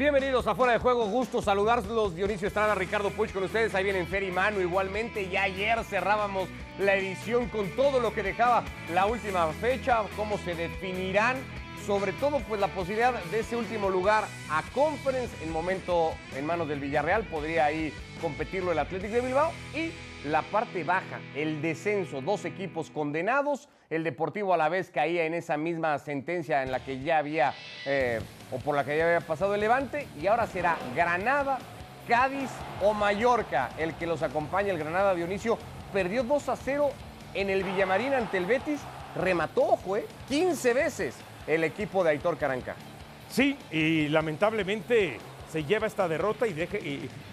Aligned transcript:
Bienvenidos 0.00 0.46
a 0.46 0.54
Fuera 0.54 0.72
de 0.72 0.78
Juego, 0.78 1.04
gusto 1.08 1.42
saludarlos, 1.42 2.16
Dionisio 2.16 2.48
Estrada, 2.48 2.74
Ricardo 2.74 3.10
Puig 3.10 3.34
con 3.34 3.42
ustedes, 3.42 3.74
ahí 3.74 3.84
vienen 3.84 4.06
Fer 4.06 4.22
y 4.22 4.30
Manu 4.30 4.58
igualmente, 4.60 5.24
y 5.24 5.36
ayer 5.36 5.84
cerrábamos 5.84 6.48
la 6.78 6.94
edición 6.94 7.50
con 7.50 7.68
todo 7.76 8.00
lo 8.00 8.14
que 8.14 8.22
dejaba 8.22 8.64
la 8.94 9.04
última 9.04 9.46
fecha, 9.60 10.02
cómo 10.16 10.38
se 10.38 10.54
definirán, 10.54 11.36
sobre 11.86 12.14
todo 12.14 12.40
pues 12.48 12.62
la 12.62 12.68
posibilidad 12.68 13.12
de 13.24 13.40
ese 13.40 13.56
último 13.56 13.90
lugar 13.90 14.24
a 14.48 14.62
Conference, 14.72 15.36
en 15.44 15.52
momento 15.52 16.14
en 16.34 16.46
manos 16.46 16.66
del 16.66 16.80
Villarreal, 16.80 17.24
podría 17.24 17.66
ahí 17.66 17.92
competirlo 18.20 18.72
el 18.72 18.78
Atlético 18.78 19.14
de 19.14 19.20
Bilbao, 19.20 19.52
y 19.74 19.92
la 20.28 20.42
parte 20.42 20.84
baja, 20.84 21.20
el 21.34 21.62
descenso, 21.62 22.20
dos 22.20 22.44
equipos 22.44 22.90
condenados, 22.90 23.68
el 23.88 24.04
Deportivo 24.04 24.54
a 24.54 24.56
la 24.56 24.68
vez 24.68 24.90
caía 24.90 25.24
en 25.24 25.34
esa 25.34 25.56
misma 25.56 25.98
sentencia 25.98 26.62
en 26.62 26.70
la 26.70 26.84
que 26.84 27.00
ya 27.00 27.18
había, 27.18 27.54
eh, 27.86 28.20
o 28.52 28.58
por 28.58 28.76
la 28.76 28.84
que 28.84 28.96
ya 28.96 29.06
había 29.06 29.26
pasado 29.26 29.54
el 29.54 29.60
Levante, 29.60 30.06
y 30.20 30.26
ahora 30.26 30.46
será 30.46 30.76
Granada, 30.94 31.58
Cádiz 32.06 32.50
o 32.82 32.92
Mallorca 32.92 33.70
el 33.78 33.94
que 33.94 34.06
los 34.06 34.22
acompaña. 34.22 34.72
El 34.72 34.78
Granada 34.78 35.14
Dionisio 35.14 35.58
perdió 35.92 36.24
2 36.24 36.48
a 36.48 36.56
0 36.56 36.90
en 37.34 37.50
el 37.50 37.62
Villamarín 37.62 38.14
ante 38.14 38.36
el 38.36 38.46
Betis, 38.46 38.80
remató, 39.16 39.76
fue 39.76 40.06
15 40.28 40.74
veces 40.74 41.16
el 41.46 41.64
equipo 41.64 42.02
de 42.02 42.10
Aitor 42.10 42.36
Caranca. 42.36 42.74
Sí, 43.28 43.56
y 43.70 44.08
lamentablemente 44.08 45.18
se 45.50 45.64
lleva 45.64 45.86
esta 45.86 46.06
derrota 46.08 46.46
y, 46.46 46.52
deje, 46.52 46.78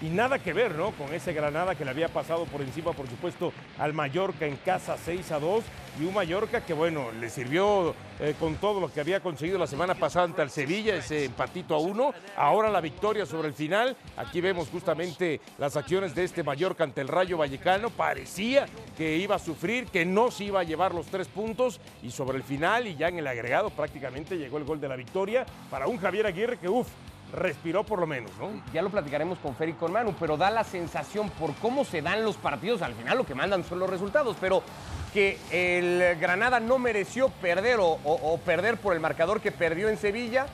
y, 0.01 0.09
nada 0.09 0.39
que 0.39 0.53
ver 0.53 0.75
¿no? 0.75 0.91
con 0.91 1.13
ese 1.13 1.33
Granada 1.33 1.75
que 1.75 1.85
le 1.85 1.91
había 1.91 2.07
pasado 2.07 2.45
por 2.45 2.61
encima, 2.61 2.93
por 2.93 3.07
supuesto, 3.07 3.53
al 3.77 3.93
Mallorca 3.93 4.45
en 4.45 4.55
casa 4.57 4.97
6 4.97 5.31
a 5.31 5.39
2 5.39 5.63
y 5.99 6.05
un 6.05 6.13
Mallorca 6.13 6.65
que, 6.65 6.73
bueno, 6.73 7.11
le 7.19 7.29
sirvió 7.29 7.93
eh, 8.19 8.33
con 8.39 8.55
todo 8.55 8.79
lo 8.79 8.91
que 8.91 8.99
había 8.99 9.19
conseguido 9.19 9.59
la 9.59 9.67
semana 9.67 9.93
pasada 9.93 10.25
ante 10.25 10.41
el 10.41 10.49
Sevilla, 10.49 10.95
ese 10.95 11.25
empatito 11.25 11.75
a 11.75 11.79
uno. 11.79 12.13
Ahora 12.35 12.69
la 12.69 12.81
victoria 12.81 13.25
sobre 13.25 13.47
el 13.47 13.53
final. 13.53 13.95
Aquí 14.17 14.41
vemos 14.41 14.69
justamente 14.69 15.39
las 15.59 15.75
acciones 15.77 16.15
de 16.15 16.23
este 16.23 16.43
Mallorca 16.43 16.83
ante 16.83 17.01
el 17.01 17.07
Rayo 17.07 17.37
Vallecano. 17.37 17.89
Parecía 17.89 18.65
que 18.97 19.17
iba 19.17 19.35
a 19.35 19.39
sufrir, 19.39 19.85
que 19.85 20.05
no 20.05 20.31
se 20.31 20.45
iba 20.45 20.59
a 20.59 20.63
llevar 20.63 20.93
los 20.93 21.07
tres 21.07 21.27
puntos 21.27 21.79
y 22.01 22.09
sobre 22.09 22.37
el 22.37 22.43
final 22.43 22.87
y 22.87 22.95
ya 22.95 23.09
en 23.09 23.19
el 23.19 23.27
agregado 23.27 23.69
prácticamente 23.69 24.37
llegó 24.37 24.57
el 24.57 24.63
gol 24.63 24.81
de 24.81 24.87
la 24.87 24.95
victoria 24.95 25.45
para 25.69 25.87
un 25.87 25.97
Javier 25.97 26.25
Aguirre 26.25 26.57
que, 26.57 26.69
uff, 26.69 26.87
respiró 27.33 27.83
por 27.83 27.99
lo 27.99 28.07
menos, 28.07 28.31
¿no? 28.39 28.49
Ya 28.73 28.81
lo 28.81 28.89
platicaremos 28.89 29.37
con 29.39 29.55
Fer 29.55 29.69
y 29.69 29.73
con 29.73 29.91
Manu, 29.91 30.15
pero 30.19 30.37
da 30.37 30.49
la 30.49 30.63
sensación 30.63 31.29
por 31.31 31.53
cómo 31.55 31.83
se 31.83 32.01
dan 32.01 32.23
los 32.23 32.37
partidos, 32.37 32.81
al 32.81 32.93
final 32.93 33.17
lo 33.17 33.25
que 33.25 33.35
mandan 33.35 33.63
son 33.63 33.79
los 33.79 33.89
resultados, 33.89 34.37
pero 34.39 34.63
que 35.13 35.37
el 35.51 36.19
Granada 36.19 36.59
no 36.59 36.79
mereció 36.79 37.29
perder 37.29 37.79
o, 37.81 38.39
perder 38.45 38.77
por 38.77 38.93
el 38.93 38.99
marcador 38.99 39.41
que 39.41 39.51
perdió 39.51 39.89
en 39.89 39.97
Sevilla, 39.97 40.45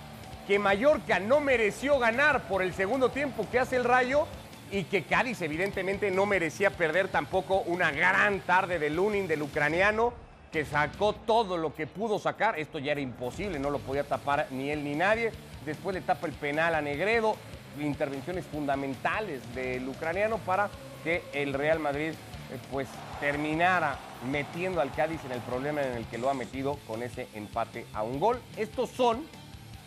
que 0.47 0.59
Mallorca 0.59 1.19
no 1.19 1.39
mereció 1.39 1.99
ganar 1.99 2.47
por 2.47 2.61
el 2.61 2.73
segundo 2.73 3.09
tiempo 3.09 3.47
que 3.51 3.59
hace 3.59 3.75
el 3.75 3.83
Rayo 3.83 4.27
y 4.71 4.85
que 4.85 5.03
Cádiz 5.03 5.41
evidentemente 5.41 6.11
no 6.11 6.25
merecía 6.25 6.71
perder 6.71 7.07
tampoco 7.07 7.59
una 7.61 7.91
gran 7.91 8.39
tarde 8.41 8.79
de 8.79 8.89
Lunin 8.89 9.27
del 9.27 9.43
ucraniano 9.43 10.13
que 10.53 10.63
sacó 10.63 11.13
todo 11.13 11.57
lo 11.57 11.75
que 11.75 11.87
pudo 11.87 12.19
sacar, 12.19 12.57
esto 12.57 12.79
ya 12.79 12.93
era 12.93 13.01
imposible, 13.01 13.59
no 13.59 13.69
lo 13.69 13.79
podía 13.79 14.05
tapar 14.05 14.47
ni 14.51 14.69
él 14.69 14.83
ni 14.83 14.95
nadie 14.95 15.33
después 15.65 15.93
le 15.95 16.01
tapa 16.01 16.27
el 16.27 16.33
penal 16.33 16.75
a 16.75 16.81
Negredo, 16.81 17.35
intervenciones 17.79 18.45
fundamentales 18.45 19.41
del 19.55 19.87
ucraniano 19.87 20.37
para 20.39 20.69
que 21.03 21.23
el 21.33 21.53
Real 21.53 21.79
Madrid 21.79 22.11
eh, 22.11 22.59
pues 22.71 22.87
terminara 23.19 23.97
metiendo 24.29 24.81
al 24.81 24.93
Cádiz 24.93 25.23
en 25.25 25.31
el 25.31 25.41
problema 25.41 25.81
en 25.81 25.97
el 25.97 26.05
que 26.05 26.17
lo 26.17 26.29
ha 26.29 26.33
metido 26.33 26.77
con 26.87 27.03
ese 27.03 27.27
empate 27.33 27.85
a 27.93 28.03
un 28.03 28.19
gol. 28.19 28.41
Estos 28.57 28.89
son 28.89 29.25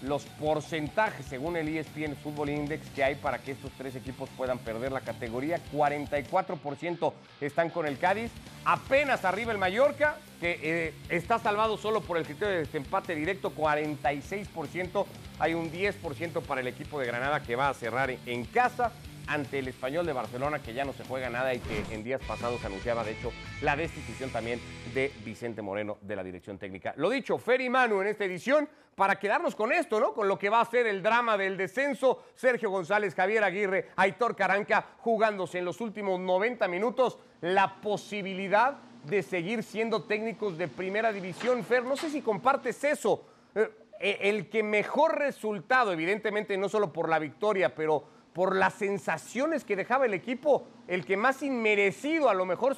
los 0.03 0.25
porcentajes 0.25 1.25
según 1.25 1.57
el 1.57 1.69
ESPN 1.69 2.17
Fútbol 2.17 2.51
Index 2.51 2.89
que 2.91 3.03
hay 3.03 3.15
para 3.15 3.39
que 3.39 3.53
estos 3.53 3.73
tres 3.79 3.97
equipos 3.97 4.29
puedan 4.37 4.59
perder 4.59 4.93
la 4.93 5.01
categoría. 5.01 5.61
44% 5.73 7.13
están 7.41 7.71
con 7.71 7.87
el 7.87 7.99
Cádiz, 7.99 8.31
apenas 8.65 9.25
arriba 9.25 9.53
el 9.53 9.59
Mallorca, 9.59 10.19
que 10.41 10.59
eh, 10.63 10.95
está 11.09 11.39
salvado 11.39 11.77
solo 11.77 12.01
por 12.01 12.19
el 12.19 12.25
criterio 12.25 12.55
de 12.55 12.61
desempate 12.61 13.15
directo, 13.15 13.53
46%. 13.55 15.07
Hay 15.39 15.55
un 15.55 15.71
10% 15.71 16.43
para 16.43 16.61
el 16.61 16.67
equipo 16.67 17.01
de 17.01 17.07
Granada 17.07 17.43
que 17.43 17.57
va 17.57 17.69
a 17.69 17.75
cerrar 17.75 18.11
en 18.11 18.45
casa 18.45 18.93
ante 19.27 19.59
el 19.59 19.69
español 19.69 20.07
de 20.07 20.13
Barcelona, 20.13 20.63
que 20.63 20.73
ya 20.73 20.85
no 20.85 20.93
se 20.93 21.05
juega 21.05 21.29
nada 21.29 21.53
y 21.53 21.59
que 21.59 21.85
en 21.91 22.05
días 22.05 22.21
pasados 22.27 22.65
anunciaba, 22.65 23.05
de 23.05 23.13
hecho, 23.13 23.33
la 23.61 23.77
destitución 23.77 24.31
también 24.31 24.61
de 24.95 25.13
Vicente 25.25 25.63
Moreno 25.63 25.99
de 26.01 26.17
la 26.17 26.23
dirección 26.23 26.59
técnica. 26.59 26.95
Lo 26.97 27.11
dicho, 27.11 27.39
Fer 27.39 27.61
y 27.61 27.69
Manu 27.69 28.01
en 28.01 28.09
esta 28.09 28.25
edición, 28.25 28.69
para 28.95 29.19
quedarnos 29.19 29.55
con 29.55 29.73
esto, 29.73 30.01
¿no? 30.01 30.15
Con 30.15 30.27
lo 30.27 30.39
que 30.39 30.49
va 30.49 30.61
a 30.61 30.65
ser 30.65 30.87
el 30.87 31.03
drama 31.03 31.37
del 31.37 31.57
descenso. 31.57 32.25
Sergio 32.35 32.71
González, 32.71 33.15
Javier 33.15 33.45
Aguirre, 33.45 33.91
Aitor 33.97 34.35
Caranca, 34.35 34.87
jugándose 34.99 35.59
en 35.59 35.67
los 35.67 35.81
últimos 35.83 36.19
90 36.19 36.67
minutos 36.69 37.19
la 37.43 37.81
posibilidad 37.81 38.79
de 39.07 39.23
seguir 39.23 39.63
siendo 39.63 40.03
técnicos 40.03 40.59
de 40.59 40.69
primera 40.69 41.13
división. 41.13 41.65
Fer, 41.65 41.85
no 41.85 41.97
sé 41.97 42.11
si 42.11 42.23
compartes 42.23 42.83
eso. 42.85 43.25
Eh, 43.55 44.19
el 44.23 44.49
que 44.49 44.63
mejor 44.63 45.19
resultado, 45.19 45.93
evidentemente 45.93 46.57
no 46.57 46.69
solo 46.69 46.93
por 46.93 47.09
la 47.09 47.19
victoria, 47.19 47.75
pero 47.75 48.05
por 48.33 48.55
las 48.55 48.75
sensaciones 48.75 49.65
que 49.65 49.77
dejaba 49.77 50.05
el 50.05 50.13
equipo, 50.13 50.67
el 50.87 51.07
que 51.07 51.17
más 51.17 51.43
inmerecido 51.43 52.29
a 52.29 52.35
lo 52.35 52.45
mejor 52.45 52.77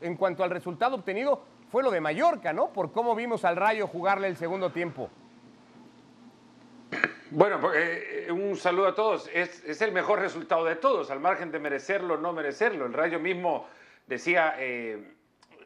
en 0.00 0.16
cuanto 0.16 0.42
al 0.42 0.50
resultado 0.50 0.96
obtenido 0.96 1.42
fue 1.70 1.82
lo 1.82 1.90
de 1.90 2.00
Mallorca, 2.00 2.54
¿no? 2.54 2.72
Por 2.72 2.92
cómo 2.92 3.14
vimos 3.14 3.44
al 3.44 3.56
Rayo 3.56 3.86
jugarle 3.86 4.28
el 4.28 4.36
segundo 4.36 4.70
tiempo. 4.70 5.10
Bueno, 7.30 7.60
eh, 7.74 8.28
un 8.32 8.56
saludo 8.56 8.88
a 8.88 8.94
todos. 8.94 9.28
Es, 9.34 9.82
el 9.82 9.92
mejor 9.92 10.20
resultado 10.20 10.64
de 10.64 10.76
todos, 10.76 11.10
al 11.10 11.20
margen 11.20 11.52
de 11.52 11.58
merecerlo 11.58 12.14
o 12.14 12.16
no 12.16 12.32
merecerlo. 12.32 12.86
El 12.86 12.94
Rayo 12.94 13.20
mismo 13.20 13.66
decía 14.06 14.54
eh, 14.58 15.17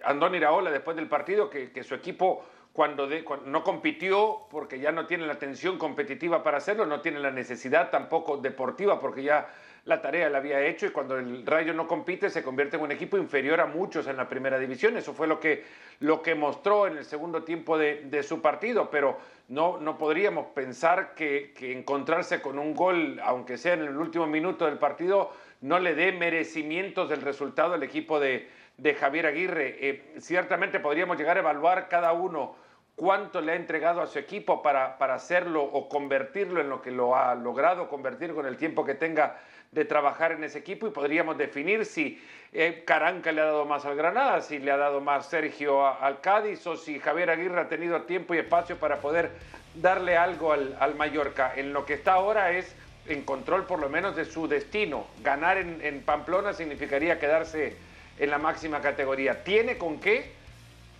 Andón 0.04 0.34
Iraola 0.34 0.70
después 0.70 0.96
del 0.96 1.08
partido 1.08 1.48
que, 1.50 1.82
su 1.82 1.94
equipo 1.94 2.44
cuando, 2.72 3.08
no 3.44 3.62
compitió 3.62 4.46
porque 4.50 4.78
ya 4.78 4.92
no 4.92 5.06
tiene 5.06 5.26
la 5.26 5.38
tensión 5.38 5.78
competitiva 5.78 6.42
para 6.42 6.58
hacerlo, 6.58 6.86
no 6.86 7.00
tiene 7.00 7.20
la 7.20 7.30
necesidad 7.30 7.90
tampoco 7.90 8.38
deportiva 8.38 9.00
porque 9.00 9.22
ya 9.22 9.48
la 9.84 10.00
tarea 10.00 10.28
la 10.28 10.38
había 10.38 10.64
hecho 10.64 10.86
y 10.86 10.90
cuando 10.90 11.18
el 11.18 11.44
Rayo 11.44 11.74
no 11.74 11.88
compite 11.88 12.30
se 12.30 12.42
convierte 12.42 12.76
en 12.76 12.82
un 12.82 12.92
equipo 12.92 13.18
inferior 13.18 13.60
a 13.60 13.66
muchos 13.66 14.06
en 14.06 14.16
la 14.16 14.28
primera 14.28 14.58
división. 14.58 14.96
Eso 14.96 15.12
fue 15.12 15.26
lo 15.26 15.40
que, 15.40 15.64
lo 16.00 16.22
que 16.22 16.34
mostró 16.34 16.86
en 16.86 16.98
el 16.98 17.04
segundo 17.04 17.42
tiempo 17.42 17.76
de, 17.76 18.22
su 18.22 18.40
partido, 18.40 18.88
pero 18.90 19.18
no, 19.48 19.78
no 19.78 19.98
podríamos 19.98 20.46
pensar 20.48 21.14
que, 21.14 21.52
encontrarse 21.60 22.40
con 22.40 22.58
un 22.58 22.74
gol, 22.74 23.20
aunque 23.24 23.58
sea 23.58 23.74
en 23.74 23.80
el 23.80 23.96
último 23.96 24.26
minuto 24.26 24.66
del 24.66 24.78
partido, 24.78 25.32
no 25.62 25.78
le 25.78 25.94
dé 25.94 26.12
merecimientos 26.12 27.08
del 27.08 27.22
resultado 27.22 27.74
al 27.74 27.82
equipo 27.82 28.20
de, 28.20 28.48
de 28.76 28.94
Javier 28.94 29.26
Aguirre. 29.26 29.76
Eh, 29.80 30.14
ciertamente 30.18 30.80
podríamos 30.80 31.16
llegar 31.16 31.36
a 31.36 31.40
evaluar 31.40 31.88
cada 31.88 32.12
uno 32.12 32.56
cuánto 32.96 33.40
le 33.40 33.52
ha 33.52 33.56
entregado 33.56 34.02
a 34.02 34.06
su 34.06 34.18
equipo 34.18 34.62
para, 34.62 34.98
para 34.98 35.14
hacerlo 35.14 35.62
o 35.62 35.88
convertirlo 35.88 36.60
en 36.60 36.68
lo 36.68 36.82
que 36.82 36.90
lo 36.90 37.16
ha 37.16 37.34
logrado 37.34 37.88
convertir 37.88 38.34
con 38.34 38.44
el 38.46 38.56
tiempo 38.56 38.84
que 38.84 38.94
tenga 38.94 39.38
de 39.70 39.84
trabajar 39.86 40.32
en 40.32 40.44
ese 40.44 40.58
equipo 40.58 40.86
y 40.86 40.90
podríamos 40.90 41.38
definir 41.38 41.86
si 41.86 42.22
eh, 42.52 42.82
Caranca 42.86 43.32
le 43.32 43.40
ha 43.40 43.46
dado 43.46 43.64
más 43.64 43.86
al 43.86 43.96
Granada, 43.96 44.42
si 44.42 44.58
le 44.58 44.70
ha 44.70 44.76
dado 44.76 45.00
más 45.00 45.26
Sergio 45.26 45.86
al 45.86 46.20
Cádiz 46.20 46.66
o 46.66 46.76
si 46.76 46.98
Javier 46.98 47.30
Aguirre 47.30 47.60
ha 47.60 47.68
tenido 47.68 48.02
tiempo 48.02 48.34
y 48.34 48.38
espacio 48.38 48.76
para 48.76 48.96
poder 48.96 49.30
darle 49.74 50.18
algo 50.18 50.52
al, 50.52 50.76
al 50.78 50.94
Mallorca. 50.94 51.54
En 51.56 51.72
lo 51.72 51.86
que 51.86 51.94
está 51.94 52.12
ahora 52.12 52.52
es 52.52 52.76
en 53.06 53.22
control 53.22 53.66
por 53.66 53.78
lo 53.78 53.88
menos 53.88 54.16
de 54.16 54.24
su 54.24 54.48
destino. 54.48 55.06
Ganar 55.22 55.58
en, 55.58 55.80
en 55.82 56.02
Pamplona 56.02 56.52
significaría 56.52 57.18
quedarse 57.18 57.76
en 58.18 58.30
la 58.30 58.38
máxima 58.38 58.80
categoría. 58.80 59.44
¿Tiene 59.44 59.78
con 59.78 60.00
qué? 60.00 60.42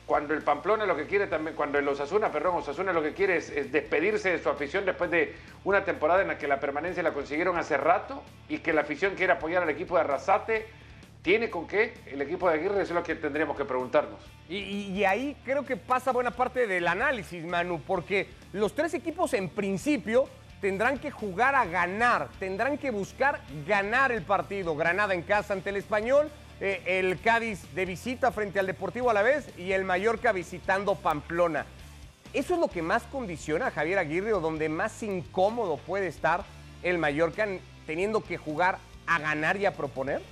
cuando 0.06 0.34
el 0.34 0.42
Pamplona 0.42 0.84
lo 0.84 0.96
que 0.96 1.06
quiere 1.06 1.26
también, 1.26 1.56
cuando 1.56 1.78
el 1.78 1.86
Osasuna, 1.86 2.30
perdón, 2.30 2.56
Osasuna 2.56 2.92
lo 2.92 3.02
que 3.02 3.12
quiere 3.12 3.36
es, 3.36 3.50
es, 3.50 3.72
despedirse 3.72 4.30
de 4.30 4.42
su 4.42 4.48
afición 4.48 4.84
después 4.84 5.10
de 5.10 5.34
una 5.64 5.84
temporada 5.84 6.22
en 6.22 6.28
la 6.28 6.38
que 6.38 6.48
la 6.48 6.60
permanencia 6.60 7.02
la 7.02 7.12
consiguieron 7.12 7.56
hace 7.56 7.76
rato 7.76 8.22
y 8.48 8.58
que 8.58 8.72
la 8.72 8.82
afición 8.82 9.14
quiere 9.14 9.32
apoyar 9.32 9.62
al 9.62 9.70
equipo 9.70 9.94
de 9.94 10.02
Arrasate, 10.02 10.66
¿tiene 11.22 11.50
con 11.50 11.66
qué 11.66 11.94
el 12.06 12.20
equipo 12.20 12.48
de 12.48 12.56
Aguirre? 12.56 12.82
Eso 12.82 12.92
es 12.92 12.96
lo 12.96 13.02
que 13.02 13.14
tendríamos 13.14 13.56
que 13.56 13.64
preguntarnos. 13.64 14.20
Y, 14.48 14.56
y 14.58 15.04
ahí 15.04 15.36
creo 15.44 15.64
que 15.64 15.76
pasa 15.76 16.12
buena 16.12 16.32
parte 16.32 16.66
del 16.66 16.88
análisis, 16.88 17.44
Manu, 17.44 17.80
porque 17.80 18.26
los 18.52 18.74
tres 18.74 18.92
equipos 18.94 19.32
en 19.34 19.48
principio 19.48 20.28
tendrán 20.62 20.98
que 20.98 21.10
jugar 21.10 21.56
a 21.56 21.66
ganar, 21.66 22.28
tendrán 22.38 22.78
que 22.78 22.92
buscar 22.92 23.40
ganar 23.66 24.12
el 24.12 24.22
partido. 24.22 24.76
Granada 24.76 25.12
en 25.12 25.22
casa 25.22 25.52
ante 25.52 25.70
el 25.70 25.76
español, 25.76 26.30
eh, 26.60 26.82
el 26.86 27.20
Cádiz 27.20 27.74
de 27.74 27.84
visita 27.84 28.30
frente 28.30 28.60
al 28.60 28.68
Deportivo 28.68 29.10
a 29.10 29.12
la 29.12 29.22
vez 29.22 29.50
y 29.58 29.72
el 29.72 29.84
Mallorca 29.84 30.30
visitando 30.30 30.94
Pamplona. 30.94 31.66
¿Eso 32.32 32.54
es 32.54 32.60
lo 32.60 32.68
que 32.68 32.80
más 32.80 33.02
condiciona 33.02 33.66
a 33.66 33.70
Javier 33.72 33.98
Aguirre 33.98 34.32
o 34.32 34.40
donde 34.40 34.68
más 34.68 35.02
incómodo 35.02 35.78
puede 35.78 36.06
estar 36.06 36.44
el 36.84 36.96
Mallorca 36.96 37.46
teniendo 37.84 38.22
que 38.22 38.38
jugar 38.38 38.78
a 39.08 39.18
ganar 39.18 39.56
y 39.56 39.66
a 39.66 39.74
proponer? 39.74 40.22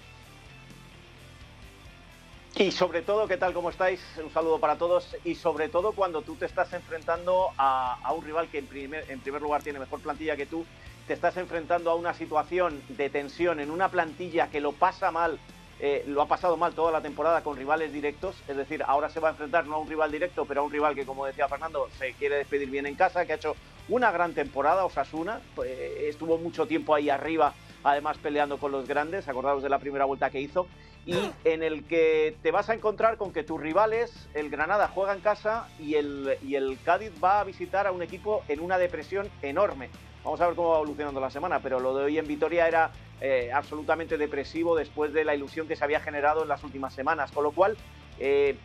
Y 2.61 2.73
sobre 2.73 3.01
todo, 3.01 3.27
¿qué 3.27 3.39
tal? 3.39 3.55
¿Cómo 3.55 3.71
estáis? 3.71 4.03
Un 4.23 4.31
saludo 4.31 4.61
para 4.61 4.77
todos. 4.77 5.17
Y 5.25 5.35
sobre 5.35 5.71
todo 5.71 5.93
cuando 5.93 6.21
tú 6.21 6.35
te 6.35 6.45
estás 6.45 6.71
enfrentando 6.75 7.49
a, 7.57 8.13
un 8.15 8.23
rival 8.23 8.49
que 8.49 8.59
en 8.59 8.67
primer, 8.67 9.41
lugar 9.41 9.63
tiene 9.63 9.79
mejor 9.79 10.01
plantilla 10.01 10.37
que 10.37 10.45
tú 10.45 10.67
te 11.07 11.15
estás 11.15 11.39
enfrentando 11.39 11.91
a 11.91 11.95
una 11.95 12.13
situación 12.13 12.83
de 12.91 13.09
tensión 13.09 13.61
en 13.61 13.71
una 13.71 13.89
plantilla 13.89 14.51
que 14.51 14.61
lo 14.61 14.73
pasa 14.73 15.11
mal, 15.11 15.39
eh, 15.81 16.05
lo 16.07 16.21
ha 16.21 16.27
pasado 16.27 16.59
mal 16.59 16.75
toda 16.75 16.93
la 16.93 17.01
temporada 17.01 17.43
con 17.43 17.57
rivales 17.57 17.95
directos, 17.95 18.37
es 18.47 18.59
decir, 18.59 18.85
ahora 18.87 19.09
se 19.09 19.21
va 19.21 19.29
a 19.29 19.31
enfrentar 19.31 19.65
no 19.65 19.77
a 19.77 19.79
un 19.79 19.89
rival 19.89 20.13
directo, 20.13 20.45
pero 20.45 20.61
a 20.61 20.65
un 20.65 20.71
rival 20.71 20.95
que, 20.95 21.07
como 21.07 21.25
decía 21.25 21.49
Fernando, 21.49 21.89
se 21.99 22.13
quiere 22.13 22.37
despedir 22.37 22.69
bien 22.69 22.85
en 22.85 22.95
casa, 22.95 23.25
que 23.25 23.33
ha 23.33 23.37
hecho 23.37 23.57
una 23.89 24.13
gran 24.13 24.35
temporada, 24.35 24.85
Osasuna, 24.85 25.41
pues, 25.55 25.71
estuvo 26.03 26.37
mucho 26.37 26.67
tiempo 26.67 26.95
ahí 26.95 27.09
arriba, 27.09 27.55
además 27.83 28.19
peleando 28.19 28.59
con 28.59 28.71
los 28.71 28.87
grandes, 28.87 29.27
acordados 29.29 29.63
de 29.63 29.71
la 29.71 29.79
primera 29.79 30.05
vuelta 30.05 30.29
que 30.29 30.43
hizo, 30.43 30.69
y 31.07 31.15
en 31.45 31.63
el 31.63 31.85
que 31.85 32.37
te 32.43 32.51
vas 32.51 32.69
a 32.69 32.75
encontrar 32.75 33.17
con 33.17 33.33
que 33.33 33.43
tus 33.43 33.61
rivales, 33.61 34.29
el 34.35 34.51
Granada 34.51 34.89
juega 34.89 35.15
en 35.15 35.21
casa 35.21 35.69
y 35.79 35.95
el, 35.95 36.37
y 36.43 36.55
el 36.57 36.79
Cádiz 36.85 37.13
va 37.23 37.41
a 37.41 37.45
visitar 37.45 37.87
a 37.87 37.93
un 37.93 38.03
equipo 38.03 38.43
en 38.49 38.61
una 38.61 38.79
depresión 38.79 39.29
enorme. 39.43 39.91
Vamos 40.25 40.41
a 40.41 40.47
ver 40.47 40.55
cómo 40.55 40.71
va 40.71 40.77
evolucionando 40.77 41.21
la 41.21 41.31
semana, 41.31 41.61
pero 41.61 41.81
lo 41.81 41.97
de 41.97 42.05
hoy 42.05 42.19
en 42.19 42.27
Vitoria 42.27 42.69
era 42.69 42.91
eh, 43.23 43.51
absolutamente 43.53 44.19
depresivo 44.19 44.77
después 44.77 45.13
de 45.13 45.25
la 45.25 45.35
ilusión 45.35 45.67
que 45.67 45.77
se 45.77 45.85
había 45.85 46.01
generado 46.01 46.43
en 46.43 46.49
las 46.49 46.63
últimas 46.63 46.93
semanas. 46.93 47.33
Con 47.33 47.45
lo 47.45 47.53
cual, 47.53 47.79
eh, 48.19 48.57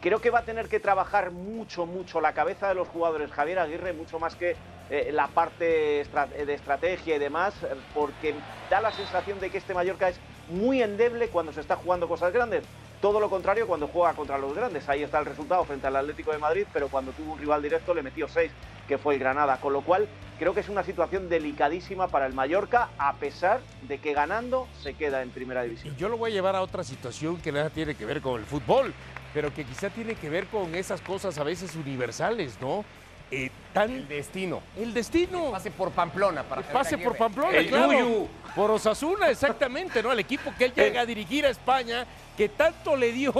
creo 0.00 0.20
que 0.20 0.30
va 0.30 0.40
a 0.40 0.44
tener 0.44 0.68
que 0.68 0.80
trabajar 0.80 1.30
mucho, 1.30 1.86
mucho 1.86 2.20
la 2.20 2.34
cabeza 2.34 2.68
de 2.68 2.74
los 2.74 2.88
jugadores 2.88 3.30
Javier 3.30 3.60
Aguirre, 3.60 3.92
mucho 3.92 4.18
más 4.18 4.34
que 4.34 4.56
eh, 4.90 5.10
la 5.12 5.28
parte 5.28 5.64
de 5.64 6.54
estrategia 6.54 7.14
y 7.14 7.18
demás, 7.20 7.54
porque 7.94 8.34
da 8.68 8.80
la 8.80 8.92
sensación 8.92 9.38
de 9.38 9.50
que 9.50 9.58
este 9.58 9.74
Mallorca 9.74 10.08
es 10.08 10.18
muy 10.48 10.82
endeble 10.82 11.28
cuando 11.28 11.52
se 11.52 11.60
está 11.60 11.76
jugando 11.76 12.08
cosas 12.08 12.32
grandes. 12.32 12.64
Todo 13.00 13.20
lo 13.20 13.28
contrario 13.28 13.66
cuando 13.66 13.86
juega 13.88 14.14
contra 14.14 14.38
los 14.38 14.54
grandes. 14.54 14.88
Ahí 14.88 15.02
está 15.02 15.18
el 15.18 15.26
resultado 15.26 15.64
frente 15.64 15.86
al 15.86 15.96
Atlético 15.96 16.32
de 16.32 16.38
Madrid, 16.38 16.66
pero 16.72 16.88
cuando 16.88 17.12
tuvo 17.12 17.32
un 17.34 17.38
rival 17.38 17.62
directo 17.62 17.92
le 17.92 18.02
metió 18.02 18.28
seis, 18.28 18.50
que 18.88 18.96
fue 18.96 19.14
el 19.14 19.20
Granada. 19.20 19.58
Con 19.60 19.74
lo 19.74 19.82
cual, 19.82 20.08
creo 20.38 20.54
que 20.54 20.60
es 20.60 20.70
una 20.70 20.82
situación 20.84 21.28
delicadísima 21.28 22.08
para 22.08 22.26
el 22.26 22.32
Mallorca, 22.32 22.88
a 22.96 23.12
pesar 23.14 23.60
de 23.82 23.98
que 23.98 24.14
ganando 24.14 24.66
se 24.82 24.94
queda 24.94 25.22
en 25.22 25.30
primera 25.30 25.62
división. 25.62 25.94
Yo 25.96 26.08
lo 26.08 26.16
voy 26.16 26.30
a 26.30 26.34
llevar 26.34 26.56
a 26.56 26.62
otra 26.62 26.82
situación 26.82 27.36
que 27.36 27.52
nada 27.52 27.68
tiene 27.68 27.94
que 27.94 28.06
ver 28.06 28.22
con 28.22 28.40
el 28.40 28.46
fútbol, 28.46 28.94
pero 29.34 29.52
que 29.52 29.64
quizá 29.64 29.90
tiene 29.90 30.14
que 30.14 30.30
ver 30.30 30.46
con 30.46 30.74
esas 30.74 31.02
cosas 31.02 31.36
a 31.36 31.44
veces 31.44 31.76
universales, 31.76 32.56
¿no? 32.60 32.86
Eh, 33.34 33.50
el 33.74 34.06
destino. 34.06 34.62
El 34.76 34.94
destino. 34.94 35.50
pase 35.50 35.70
por 35.70 35.90
Pamplona 35.90 36.44
para 36.44 36.62
pase 36.62 36.96
por 36.96 37.16
Pamplona, 37.16 37.58
claro. 37.66 38.28
Por 38.54 38.70
Osasuna, 38.70 39.30
exactamente, 39.30 40.00
¿no? 40.00 40.12
El 40.12 40.20
equipo 40.20 40.52
que 40.56 40.66
él 40.66 40.72
llega 40.74 41.00
a 41.00 41.06
dirigir 41.06 41.44
a 41.44 41.50
España, 41.50 42.06
que 42.36 42.48
tanto 42.48 42.96
le 42.96 43.10
dio, 43.10 43.34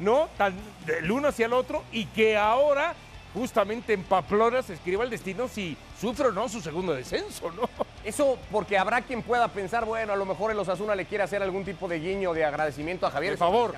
¿no? 0.00 0.28
Tan, 0.36 0.54
del 0.84 1.08
uno 1.10 1.28
hacia 1.28 1.46
el 1.46 1.52
otro, 1.52 1.84
y 1.92 2.06
que 2.06 2.36
ahora, 2.36 2.94
justamente 3.32 3.92
en 3.92 4.02
Pamplona, 4.02 4.62
se 4.62 4.74
escriba 4.74 5.04
el 5.04 5.10
destino 5.10 5.46
si 5.46 5.76
sufre 6.00 6.28
o 6.28 6.32
no 6.32 6.48
su 6.48 6.60
segundo 6.60 6.92
descenso, 6.92 7.52
¿no? 7.52 7.68
Eso 8.06 8.38
porque 8.52 8.78
habrá 8.78 9.02
quien 9.02 9.20
pueda 9.20 9.48
pensar, 9.48 9.84
bueno, 9.84 10.12
a 10.12 10.16
lo 10.16 10.24
mejor 10.24 10.52
el 10.52 10.58
Osasuna 10.60 10.94
le 10.94 11.06
quiere 11.06 11.24
hacer 11.24 11.42
algún 11.42 11.64
tipo 11.64 11.88
de 11.88 11.98
guiño 11.98 12.32
de 12.32 12.44
agradecimiento 12.44 13.04
a 13.04 13.10
Javier. 13.10 13.32
Por 13.32 13.38
favor. 13.38 13.74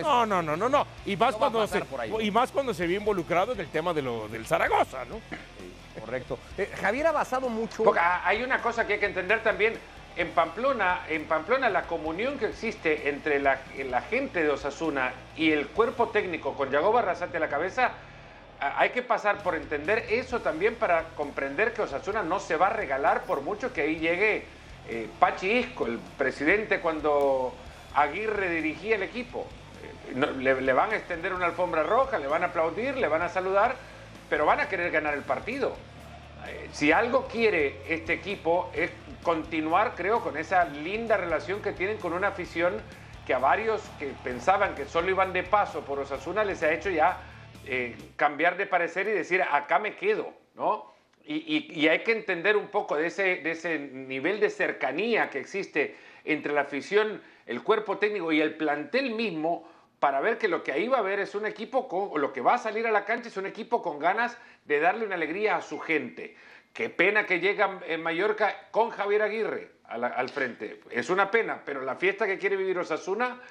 No, 0.00 0.24
no, 0.24 0.42
no, 0.42 0.56
no, 0.56 0.68
no, 0.70 0.86
Y 1.04 1.16
más, 1.18 1.36
cuando 1.36 1.66
se, 1.66 1.82
y 2.20 2.30
más 2.30 2.50
cuando 2.50 2.72
se 2.72 2.86
vio 2.86 2.98
involucrado 2.98 3.52
en 3.52 3.60
el 3.60 3.68
tema 3.68 3.92
de 3.92 4.00
lo, 4.00 4.26
del 4.28 4.46
Zaragoza, 4.46 5.04
¿no? 5.04 5.20
correcto. 6.00 6.38
Eh, 6.56 6.72
Javier 6.80 7.08
ha 7.08 7.12
basado 7.12 7.50
mucho. 7.50 7.84
Porque 7.84 8.00
hay 8.00 8.42
una 8.42 8.62
cosa 8.62 8.86
que 8.86 8.94
hay 8.94 9.00
que 9.00 9.06
entender 9.06 9.42
también. 9.42 9.74
En 10.16 10.30
Pamplona, 10.30 11.02
en 11.06 11.26
Pamplona 11.26 11.68
la 11.68 11.82
comunión 11.82 12.38
que 12.38 12.46
existe 12.46 13.10
entre 13.10 13.38
la, 13.38 13.60
la 13.90 14.00
gente 14.00 14.42
de 14.42 14.48
Osasuna 14.48 15.12
y 15.36 15.52
el 15.52 15.68
cuerpo 15.68 16.08
técnico 16.08 16.54
con 16.54 16.70
Yago 16.70 16.90
Barrasate 16.90 17.36
a 17.36 17.40
la 17.40 17.48
cabeza 17.48 17.92
hay 18.60 18.90
que 18.90 19.02
pasar 19.02 19.42
por 19.42 19.54
entender 19.54 20.06
eso 20.10 20.40
también 20.40 20.74
para 20.74 21.04
comprender 21.16 21.72
que 21.72 21.82
Osasuna 21.82 22.22
no 22.22 22.40
se 22.40 22.56
va 22.56 22.68
a 22.68 22.70
regalar 22.70 23.22
por 23.22 23.42
mucho 23.42 23.72
que 23.72 23.82
ahí 23.82 23.96
llegue 23.96 24.44
eh, 24.88 25.08
Pachi 25.18 25.50
Isco, 25.50 25.86
el 25.86 25.98
presidente 25.98 26.80
cuando 26.80 27.54
Aguirre 27.94 28.50
dirigía 28.50 28.96
el 28.96 29.02
equipo. 29.02 29.46
Eh, 30.12 30.34
le, 30.38 30.72
van 30.72 30.92
a 30.92 30.96
extender 30.96 31.34
una 31.34 31.46
alfombra 31.46 31.82
roja, 31.82 32.18
le 32.18 32.26
van 32.26 32.42
a 32.42 32.46
aplaudir, 32.46 32.96
le 32.96 33.06
van 33.06 33.22
a 33.22 33.28
saludar, 33.28 33.76
pero 34.28 34.46
van 34.46 34.60
a 34.60 34.68
querer 34.68 34.90
ganar 34.90 35.14
el 35.14 35.22
partido. 35.22 35.76
Eh, 36.46 36.68
si 36.72 36.90
algo 36.90 37.26
quiere 37.26 37.82
este 37.88 38.14
equipo 38.14 38.70
es 38.74 38.90
continuar, 39.22 39.92
creo, 39.94 40.20
con 40.20 40.36
esa 40.36 40.64
linda 40.64 41.16
relación 41.16 41.60
que 41.60 41.72
tienen 41.72 41.98
con 41.98 42.12
una 42.12 42.28
afición 42.28 42.74
que 43.26 43.34
a 43.34 43.38
varios 43.38 43.82
que 43.98 44.14
pensaban 44.24 44.74
que 44.74 44.86
solo 44.86 45.10
iban 45.10 45.34
de 45.34 45.42
paso 45.42 45.82
por 45.82 45.98
Osasuna 45.98 46.44
les 46.44 46.62
ha 46.62 46.72
hecho 46.72 46.88
ya 46.88 47.18
eh, 47.70 47.94
cambiar 48.16 48.56
de 48.56 48.64
parecer 48.64 49.08
y 49.08 49.12
decir, 49.12 49.42
acá 49.42 49.78
me 49.78 49.94
quedo, 49.94 50.32
¿no? 50.54 50.90
Y, 51.26 51.86
hay 51.86 51.98
que 51.98 52.12
entender 52.12 52.56
un 52.56 52.68
poco 52.68 52.96
de 52.96 53.08
ese, 53.08 53.36
de 53.36 53.50
ese 53.50 53.78
nivel 53.78 54.40
de 54.40 54.48
cercanía 54.48 55.28
que 55.28 55.38
existe 55.38 55.94
entre 56.24 56.54
la 56.54 56.62
afición, 56.62 57.20
el 57.44 57.62
cuerpo 57.62 57.98
técnico 57.98 58.32
y 58.32 58.40
el 58.40 58.54
plantel 58.54 59.10
mismo 59.10 59.68
para 59.98 60.22
ver 60.22 60.38
que 60.38 60.48
lo 60.48 60.64
que 60.64 60.72
ahí 60.72 60.88
va 60.88 61.00
a 61.00 61.02
ver 61.02 61.20
es 61.20 61.34
un 61.34 61.44
equipo 61.44 61.88
con, 61.88 62.08
o 62.10 62.16
lo 62.16 62.32
que 62.32 62.40
va 62.40 62.54
a 62.54 62.58
salir 62.58 62.86
a 62.86 62.90
la 62.90 63.04
cancha 63.04 63.28
es 63.28 63.36
un 63.36 63.44
equipo 63.44 63.82
con 63.82 63.98
ganas 63.98 64.38
de 64.64 64.80
darle 64.80 65.04
una 65.04 65.16
alegría 65.16 65.56
a 65.56 65.60
su 65.60 65.78
gente. 65.78 66.36
Qué 66.72 66.88
pena 66.88 67.26
que 67.26 67.38
llega 67.38 67.80
en 67.86 68.02
Mallorca 68.02 68.68
con 68.70 68.88
Javier 68.88 69.20
Aguirre 69.20 69.72
al, 69.84 70.30
frente. 70.30 70.80
Es 70.90 71.10
una 71.10 71.30
pena, 71.30 71.60
pero 71.66 71.82
la 71.82 71.96
fiesta 71.96 72.26
que 72.26 72.38
quiere 72.38 72.56
vivir 72.56 72.78
Osasuna 72.78 73.42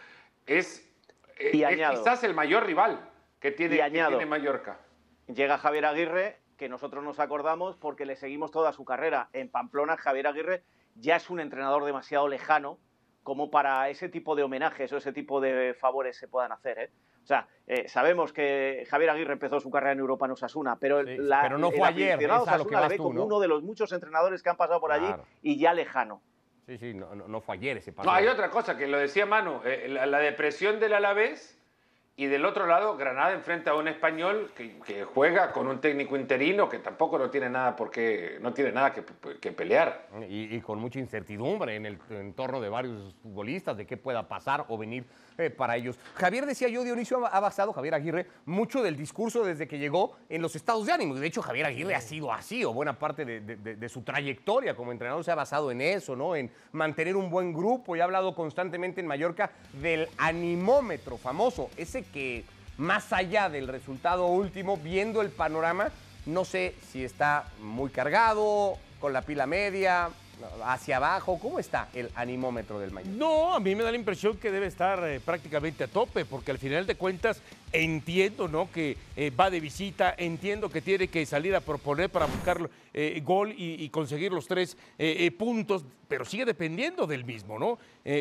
es, 0.47 0.89
eh, 1.37 1.51
es 1.53 1.89
quizás 1.91 2.23
el 2.23 2.33
mayor 2.33 2.65
rival 2.65 3.11
que 3.39 3.51
tiene, 3.51 3.81
añado, 3.81 4.19
Mallorca. 4.25 4.79
Llega 5.27 5.57
Javier 5.57 5.85
Aguirre, 5.85 6.39
que 6.57 6.69
nosotros 6.69 7.03
nos 7.03 7.19
acordamos 7.19 7.75
porque 7.75 8.05
le 8.05 8.15
seguimos 8.15 8.51
toda 8.51 8.71
su 8.71 8.85
carrera. 8.85 9.29
En 9.33 9.49
Pamplona, 9.49 9.97
Javier 9.97 10.27
Aguirre 10.27 10.63
ya 10.95 11.17
es 11.17 11.29
un 11.29 11.39
entrenador 11.39 11.85
demasiado 11.85 12.27
lejano 12.27 12.79
como 13.23 13.51
para 13.51 13.89
ese 13.89 14.07
tipo 14.07 14.35
de 14.35 14.43
homenajes 14.43 14.91
o 14.93 14.97
ese 14.97 15.11
tipo 15.11 15.41
de 15.41 15.73
favores 15.73 16.17
se 16.17 16.27
puedan 16.27 16.53
hacer. 16.53 16.79
¿eh? 16.79 16.91
O 17.23 17.27
sea, 17.27 17.45
eh, 17.67 17.89
sabemos 17.89 18.31
que 18.31 18.85
Javier 18.89 19.09
Aguirre 19.09 19.33
empezó 19.33 19.59
su 19.59 19.69
carrera 19.69 19.91
en 19.91 19.99
Europa 19.99 20.25
en 20.25 20.31
Osasuna, 20.31 20.77
pero, 20.79 21.03
la, 21.03 21.49
no 21.49 21.71
fue 21.71 21.85
ayer, 21.85 22.17
Osasuna 22.31 22.81
le 22.83 22.87
ve 22.87 22.97
como 22.97 23.25
uno 23.25 23.39
de 23.41 23.49
los 23.49 23.63
muchos 23.63 23.91
entrenadores 23.91 24.41
que 24.41 24.49
han 24.49 24.55
pasado 24.55 24.79
por 24.79 24.93
allí 24.93 25.13
y 25.41 25.59
ya 25.59 25.73
lejano. 25.73 26.21
Sí, 26.65 26.77
sí, 26.77 26.93
no, 26.93 27.41
fue 27.41 27.55
ayer 27.55 27.77
ese 27.77 27.91
paso. 27.91 28.09
No, 28.09 28.15
hay 28.15 28.27
otra 28.27 28.49
cosa, 28.49 28.77
que 28.77 28.87
lo 28.87 28.97
decía 28.97 29.25
Manu, 29.25 29.61
eh, 29.65 29.87
la, 29.89 30.05
la, 30.05 30.19
depresión 30.19 30.79
del 30.79 30.93
Alavés 30.93 31.56
y 32.19 32.25
del 32.25 32.45
otro 32.45 32.65
lado, 32.65 32.97
Granada 32.97 33.31
enfrenta 33.31 33.71
a 33.71 33.75
un 33.75 33.87
español 33.87 34.49
que, 34.55 35.03
juega 35.03 35.51
con 35.51 35.67
un 35.67 35.79
técnico 35.79 36.17
interino 36.17 36.67
que 36.67 36.79
tampoco 36.79 37.19
no 37.19 37.29
tiene 37.29 37.47
nada, 37.47 37.75
por 37.75 37.91
no 38.41 38.53
tiene 38.53 38.71
nada 38.71 38.91
que, 38.91 39.51
pelear. 39.51 40.07
Y, 40.27 40.59
con 40.61 40.79
mucha 40.79 40.97
incertidumbre 40.97 41.75
en 41.75 41.85
el 41.85 41.99
entorno 42.09 42.59
de 42.59 42.69
varios 42.69 43.13
futbolistas 43.21 43.77
de 43.77 43.85
qué 43.85 43.97
pueda 43.97 44.27
pasar 44.27 44.65
o 44.67 44.79
venir 44.79 45.05
eh, 45.37 45.49
para 45.49 45.75
ellos. 45.75 45.97
Javier 46.15 46.45
decía 46.45 46.67
yo, 46.67 46.83
Dionisio 46.83 47.25
ha 47.25 47.39
basado, 47.39 47.73
Javier 47.73 47.93
Aguirre, 47.93 48.27
mucho 48.45 48.81
del 48.81 48.97
discurso 48.97 49.43
desde 49.43 49.67
que 49.67 49.77
llegó 49.79 50.15
en 50.29 50.41
los 50.41 50.55
estados 50.55 50.85
de 50.85 50.93
ánimo. 50.93 51.15
De 51.15 51.27
hecho, 51.27 51.41
Javier 51.41 51.65
Aguirre 51.65 51.95
ha 51.95 52.01
sido 52.01 52.31
así, 52.31 52.63
o 52.63 52.73
buena 52.73 52.97
parte 52.97 53.25
de, 53.25 53.39
de 53.39 53.89
su 53.89 54.01
trayectoria 54.01 54.75
como 54.75 54.91
entrenador 54.91 55.23
se 55.23 55.31
ha 55.31 55.35
basado 55.35 55.71
en 55.71 55.81
eso, 55.81 56.15
¿no? 56.15 56.35
En 56.35 56.51
mantener 56.71 57.15
un 57.15 57.29
buen 57.29 57.53
grupo 57.53 57.95
y 57.95 57.99
ha 57.99 58.03
hablado 58.03 58.35
constantemente 58.35 59.01
en 59.01 59.07
Mallorca 59.07 59.51
del 59.73 60.07
animómetro 60.17 61.17
famoso, 61.17 61.69
ese 61.77 62.03
que 62.03 62.43
más 62.77 63.11
allá 63.11 63.49
del 63.49 63.67
resultado 63.67 64.27
último, 64.27 64.77
viendo 64.77 65.21
el 65.21 65.29
panorama, 65.29 65.89
no 66.25 66.45
sé 66.45 66.75
si 66.91 67.03
está 67.03 67.47
muy 67.61 67.89
cargado, 67.89 68.77
con 68.99 69.13
la 69.13 69.21
pila 69.21 69.45
media, 69.45 70.09
hacia 70.63 70.97
abajo? 70.97 71.39
¿Cómo 71.39 71.59
está 71.59 71.89
el 71.93 72.09
animómetro 72.15 72.79
del 72.79 72.91
Mallorca? 72.91 73.17
No, 73.17 73.55
a 73.55 73.59
mí 73.59 73.75
me 73.75 73.83
da 73.83 73.91
la 73.91 73.97
impresión 73.97 74.37
que 74.37 74.51
debe 74.51 74.67
estar 74.67 75.03
eh, 75.03 75.19
prácticamente 75.19 75.83
a 75.83 75.87
tope, 75.87 76.25
porque 76.25 76.51
al 76.51 76.57
final 76.57 76.85
de 76.85 76.95
cuentas 76.95 77.41
entiendo 77.83 78.47
¿no? 78.47 78.71
que 78.71 78.97
eh, 79.15 79.29
va 79.29 79.49
de 79.49 79.59
visita, 79.59 80.13
entiendo 80.17 80.69
que 80.69 80.81
tiene 80.81 81.07
que 81.07 81.25
salir 81.25 81.55
a 81.55 81.61
proponer 81.61 82.09
para 82.09 82.25
buscar 82.25 82.69
eh, 82.93 83.21
gol 83.23 83.53
y, 83.55 83.87
conseguir 83.89 84.31
los 84.31 84.47
tres 84.47 84.77
puntos, 85.37 85.85
pero 86.07 86.25
sigue 86.25 86.45
dependiendo 86.45 87.07
del 87.07 87.23
mismo, 87.23 87.57
¿no? 87.57 87.77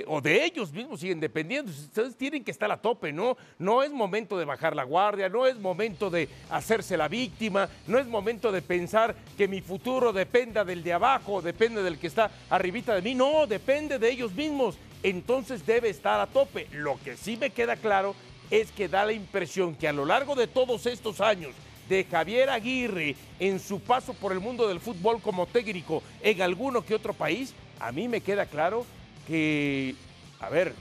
o 0.07 0.21
de 0.21 0.45
ellos 0.45 0.73
mismos 0.73 1.01
siguen 1.01 1.21
dependiendo. 1.21 1.71
Ustedes 1.71 2.17
tienen 2.17 2.45
que 2.45 2.51
estar 2.51 2.71
a 2.71 2.77
tope, 2.77 3.13
¿no? 3.13 3.37
No 3.59 3.83
es 3.83 3.91
momento 3.91 4.39
de 4.39 4.45
bajar 4.45 4.77
la 4.77 4.85
guardia, 4.85 5.29
no 5.29 5.47
es 5.47 5.59
momento 5.59 6.11
de 6.11 6.29
hacerse 6.51 6.97
la 6.97 7.09
víctima, 7.09 7.69
no 7.87 7.99
es 7.99 8.07
momento 8.07 8.53
de 8.53 8.63
pensar 8.63 9.15
que 9.37 9.49
mi 9.49 9.61
futuro 9.61 10.13
dependa 10.13 10.65
del 10.65 10.83
de 10.83 10.93
abajo, 10.93 11.43
depende 11.43 11.83
del 11.83 11.99
que 11.99 12.07
está 12.07 12.31
arribita 12.51 12.95
de 12.95 13.03
mí. 13.03 13.15
No, 13.15 13.47
depende 13.47 13.99
de 13.99 14.11
ellos 14.11 14.33
mismos. 14.33 14.79
Entonces 15.03 15.65
debe 15.65 15.89
estar 15.89 16.21
a 16.21 16.27
tope. 16.27 16.67
Lo 16.73 16.99
que 17.03 17.17
sí 17.17 17.37
me 17.37 17.51
queda 17.51 17.77
claro 17.77 18.15
es 18.51 18.71
que 18.71 18.89
da 18.89 19.05
la 19.05 19.13
impresión 19.13 19.75
que 19.75 19.89
a 19.89 19.93
lo 19.93 20.05
largo 20.05 20.35
de 20.35 20.47
todos 20.47 20.87
estos 20.87 21.21
años 21.21 21.53
de 21.89 22.05
Javier 22.05 22.51
Aguirre 22.51 23.17
en 23.39 23.61
su 23.61 23.81
paso 23.81 24.15
por 24.15 24.33
el 24.33 24.41
mundo 24.41 24.67
del 24.69 24.81
fútbol 24.81 25.21
como 25.21 25.47
técnico 25.47 26.03
en 26.23 26.43
alguno 26.43 26.85
que 26.85 26.95
otro 26.95 27.15
país, 27.15 27.55
a 27.79 27.93
mí 27.93 28.09
me 28.09 28.21
queda 28.21 28.47
claro 28.47 28.85
que, 29.27 29.95
a 30.41 30.49
ver, 30.49 30.75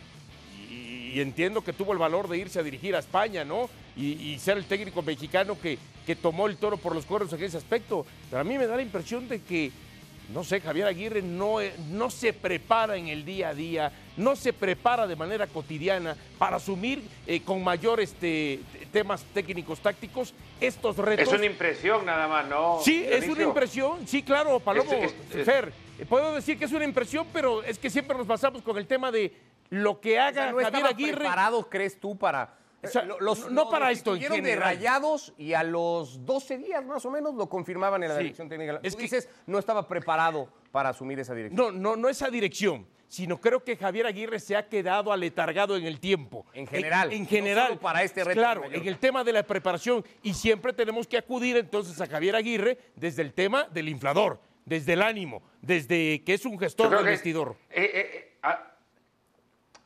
y, 0.69 1.19
entiendo 1.19 1.63
que 1.63 1.74
tuvo 1.74 1.93
el 1.93 2.00
valor 2.00 2.27
de 2.27 2.38
irse 2.38 2.60
a 2.60 2.63
dirigir 2.63 2.95
a 2.95 3.00
España, 3.00 3.45
¿no? 3.45 3.69
Y, 3.95 4.38
ser 4.39 4.57
el 4.57 4.65
técnico 4.65 5.01
mexicano 5.01 5.57
que, 5.60 5.77
que 6.05 6.15
tomó 6.15 6.48
el 6.48 6.57
toro 6.57 6.77
por 6.77 6.93
los 6.93 7.05
cuernos 7.05 7.31
en 7.34 7.43
ese 7.43 7.57
aspecto, 7.57 8.05
pero 8.29 8.41
a 8.41 8.43
mí 8.43 8.57
me 8.57 8.67
da 8.67 8.75
la 8.75 8.81
impresión 8.81 9.27
de 9.27 9.41
que 9.41 9.72
no 10.34 10.43
sé, 10.43 10.62
Javier 10.62 10.88
Aguirre 10.88 11.22
no, 11.22 11.62
eh, 11.62 11.74
no 11.91 12.10
se 12.10 12.34
prepara 12.34 12.98
en 12.98 13.07
el 13.07 13.25
día 13.25 13.50
a 13.50 13.53
día, 13.53 13.91
no 14.17 14.36
se 14.36 14.53
prepara 14.53 15.07
de 15.07 15.15
manera 15.15 15.48
cotidiana 15.48 16.15
para 16.38 16.57
asumir 16.57 17.03
eh, 17.27 17.41
con 17.41 17.63
mayor 17.63 18.00
este, 18.00 18.60
temas 18.91 19.24
técnicos 19.34 19.79
tácticos 19.79 20.34
estos 20.60 20.98
retos. 20.98 21.27
Es 21.27 21.34
una 21.34 21.45
impresión 21.45 22.05
nada 22.05 22.27
más, 22.27 22.48
¿no? 22.48 22.79
Sí, 22.81 23.05
es 23.07 23.27
una 23.27 23.43
impresión, 23.43 24.07
sí, 24.07 24.24
claro, 24.24 24.60
Palomo, 24.60 24.91
Fer, 25.43 25.74
puedo 26.07 26.34
decir 26.34 26.57
que 26.57 26.65
es 26.65 26.72
una 26.72 26.86
impresión, 26.86 27.27
pero 27.31 27.63
es 27.63 27.77
que 27.77 27.89
siempre 27.89 28.17
nos 28.17 28.27
basamos 28.27 28.62
con 28.62 28.77
el 28.77 28.88
tema 28.88 29.12
de 29.12 29.34
lo 29.69 30.00
que 30.00 30.19
haga 30.19 30.51
no 30.51 30.60
Javier 30.60 30.86
Aguirre. 30.86 31.17
preparados, 31.17 31.65
crees 31.69 32.00
tú, 32.00 32.17
para 32.17 32.65
los, 33.19 33.51
no 33.51 33.69
para 33.69 33.91
esto 33.91 34.15
en 34.15 34.43
de 34.43 34.55
rayados 34.55 35.34
y 35.38 35.53
a 35.53 35.63
los 35.63 36.25
12 36.25 36.57
días 36.57 36.86
más 36.86 37.05
o 37.05 37.12
menos 37.12 37.34
lo 37.36 37.48
confirmaban 37.50 38.03
en 38.03 38.10
la 38.10 38.17
dirección 38.17 38.50
técnica. 38.50 38.79
Es 38.84 38.95
que 38.95 39.03
dices, 39.03 39.29
no 39.48 39.60
estaba 39.60 39.88
preparado 39.88 40.48
para 40.72 40.89
asumir 40.89 41.19
esa 41.19 41.34
dirección. 41.34 41.81
No, 41.81 41.95
no, 41.95 41.95
no 41.95 42.10
esa 42.10 42.29
dirección, 42.29 42.86
sino 43.08 43.40
creo 43.40 43.64
que 43.64 43.78
Javier 43.78 44.06
Aguirre 44.06 44.40
se 44.40 44.56
ha 44.56 44.68
quedado 44.68 45.12
aletargado 45.12 45.78
en 45.78 45.86
el 45.86 46.00
tiempo. 46.00 46.46
En 46.54 46.68
general. 46.68 47.14
En, 47.14 47.28
general. 47.28 47.78
para 47.80 48.04
este 48.04 48.24
reto. 48.24 48.40
Claro, 48.40 48.66
en 48.66 48.88
el 48.88 48.98
tema 48.98 49.24
de 49.24 49.34
la 49.34 49.44
preparación. 49.44 50.04
Y 50.24 50.34
siempre 50.34 50.74
tenemos 50.74 51.08
que 51.08 51.18
acudir 51.18 51.58
entonces 51.58 52.00
a 52.02 52.08
Javier 52.08 52.36
Aguirre 52.36 52.78
desde 52.96 53.22
el 53.22 53.34
tema 53.34 53.68
del 53.72 53.90
inflador, 53.90 54.40
desde 54.66 54.94
el 54.94 55.02
ánimo, 55.02 55.44
desde 55.62 56.24
que 56.24 56.34
es 56.34 56.46
un 56.46 56.60
gestor 56.60 56.90
del 56.96 57.06
vestidor. 57.06 57.56
Eh, 57.70 57.84
eh, 57.84 57.92
eh, 57.94 58.36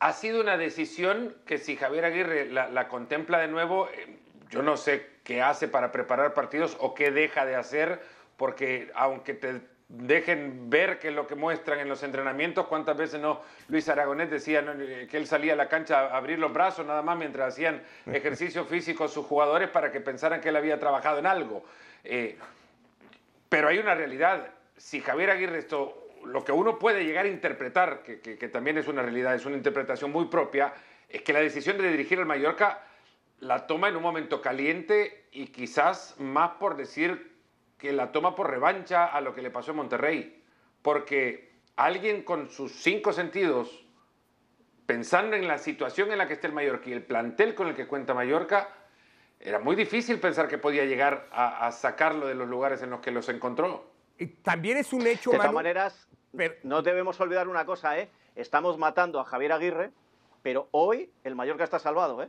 ha 0.00 0.14
sido 0.14 0.40
una 0.40 0.56
decisión 0.56 1.36
que 1.44 1.58
si 1.58 1.76
Javier 1.76 2.06
Aguirre 2.06 2.46
la, 2.50 2.88
contempla 2.88 3.38
de 3.38 3.48
nuevo, 3.48 3.88
eh, 3.90 4.16
yo 4.48 4.62
no 4.62 4.78
sé 4.78 5.06
qué 5.24 5.42
hace 5.42 5.68
para 5.68 5.92
preparar 5.92 6.32
partidos 6.32 6.76
o 6.80 6.94
qué 6.94 7.10
deja 7.10 7.44
de 7.44 7.54
hacer, 7.54 8.00
porque 8.38 8.90
aunque 8.94 9.34
te 9.34 9.60
dejen 9.90 10.70
ver 10.70 11.00
que 11.00 11.10
lo 11.10 11.26
que 11.26 11.34
muestran 11.34 11.80
en 11.80 11.88
los 11.88 12.02
entrenamientos, 12.04 12.68
cuántas 12.68 12.96
veces 12.96 13.20
no 13.20 13.42
Luis 13.68 13.88
Aragonés 13.88 14.30
decía 14.30 14.64
eh, 14.78 15.08
que 15.10 15.16
él 15.16 15.26
salía 15.26 15.54
a 15.54 15.56
la 15.56 15.68
cancha 15.68 16.00
a 16.00 16.16
abrir 16.16 16.38
los 16.38 16.52
brazos 16.52 16.86
nada 16.86 17.02
más 17.02 17.18
mientras 17.18 17.54
hacían 17.54 17.82
ejercicio 18.06 18.64
físico 18.64 19.08
sus 19.08 19.26
jugadores 19.26 19.68
para 19.68 19.90
que 19.90 20.00
pensaran 20.00 20.40
que 20.40 20.50
él 20.50 20.56
había 20.56 20.78
trabajado 20.78 21.18
en 21.18 21.26
algo. 21.26 21.64
Eh, 22.04 22.38
pero 23.48 23.68
hay 23.68 23.78
una 23.78 23.96
realidad, 23.96 24.46
si 24.76 25.00
Javier 25.00 25.30
Aguirre 25.30 25.58
esto 25.58 26.06
lo 26.24 26.44
que 26.44 26.52
uno 26.52 26.78
puede 26.78 27.04
llegar 27.04 27.24
a 27.24 27.28
interpretar, 27.28 28.02
que, 28.02 28.48
también 28.48 28.78
es 28.78 28.86
una 28.86 29.02
realidad, 29.02 29.34
es 29.34 29.46
una 29.46 29.56
interpretación 29.56 30.12
muy 30.12 30.26
propia, 30.26 30.72
es 31.08 31.22
que 31.22 31.32
la 31.32 31.40
decisión 31.40 31.78
de 31.78 31.90
dirigir 31.90 32.18
al 32.18 32.26
Mallorca 32.26 32.84
la 33.40 33.66
toma 33.66 33.88
en 33.88 33.96
un 33.96 34.02
momento 34.02 34.42
caliente 34.42 35.24
y 35.32 35.46
quizás 35.46 36.14
más 36.18 36.50
por 36.60 36.76
decir 36.76 37.29
que 37.80 37.92
la 37.92 38.12
toma 38.12 38.36
por 38.36 38.50
revancha 38.50 39.06
a 39.06 39.20
lo 39.20 39.34
que 39.34 39.42
le 39.42 39.50
pasó 39.50 39.70
en 39.70 39.78
Monterrey. 39.78 40.44
Porque 40.82 41.50
alguien 41.76 42.22
con 42.22 42.50
sus 42.50 42.72
cinco 42.72 43.12
sentidos, 43.12 43.84
pensando 44.86 45.34
en 45.34 45.48
la 45.48 45.58
situación 45.58 46.12
en 46.12 46.18
la 46.18 46.28
que 46.28 46.34
está 46.34 46.46
el 46.46 46.52
Mallorca 46.52 46.88
y 46.90 46.92
el 46.92 47.02
plantel 47.02 47.54
con 47.54 47.68
el 47.68 47.74
que 47.74 47.86
cuenta 47.86 48.14
Mallorca, 48.14 48.68
era 49.40 49.58
muy 49.58 49.74
difícil 49.74 50.20
pensar 50.20 50.46
que 50.46 50.58
podía 50.58 50.84
llegar 50.84 51.26
a, 51.32 51.72
sacarlo 51.72 52.26
de 52.26 52.34
los 52.34 52.46
lugares 52.46 52.82
en 52.82 52.90
los 52.90 53.00
que 53.00 53.10
los 53.10 53.28
encontró. 53.30 53.90
también 54.42 54.76
es 54.76 54.92
un 54.92 55.06
hecho, 55.06 55.30
De 55.30 55.38
todas 55.38 55.52
maneras, 55.52 56.08
no 56.62 56.82
debemos 56.82 57.18
olvidar 57.20 57.48
una 57.48 57.64
cosa, 57.64 57.98
¿eh? 57.98 58.10
Estamos 58.36 58.76
matando 58.76 59.18
a 59.18 59.24
Javier 59.24 59.52
Aguirre, 59.52 59.90
pero 60.42 60.68
hoy 60.72 61.10
el 61.24 61.34
Mallorca 61.34 61.64
está 61.64 61.78
salvado, 61.78 62.22
¿eh? 62.22 62.28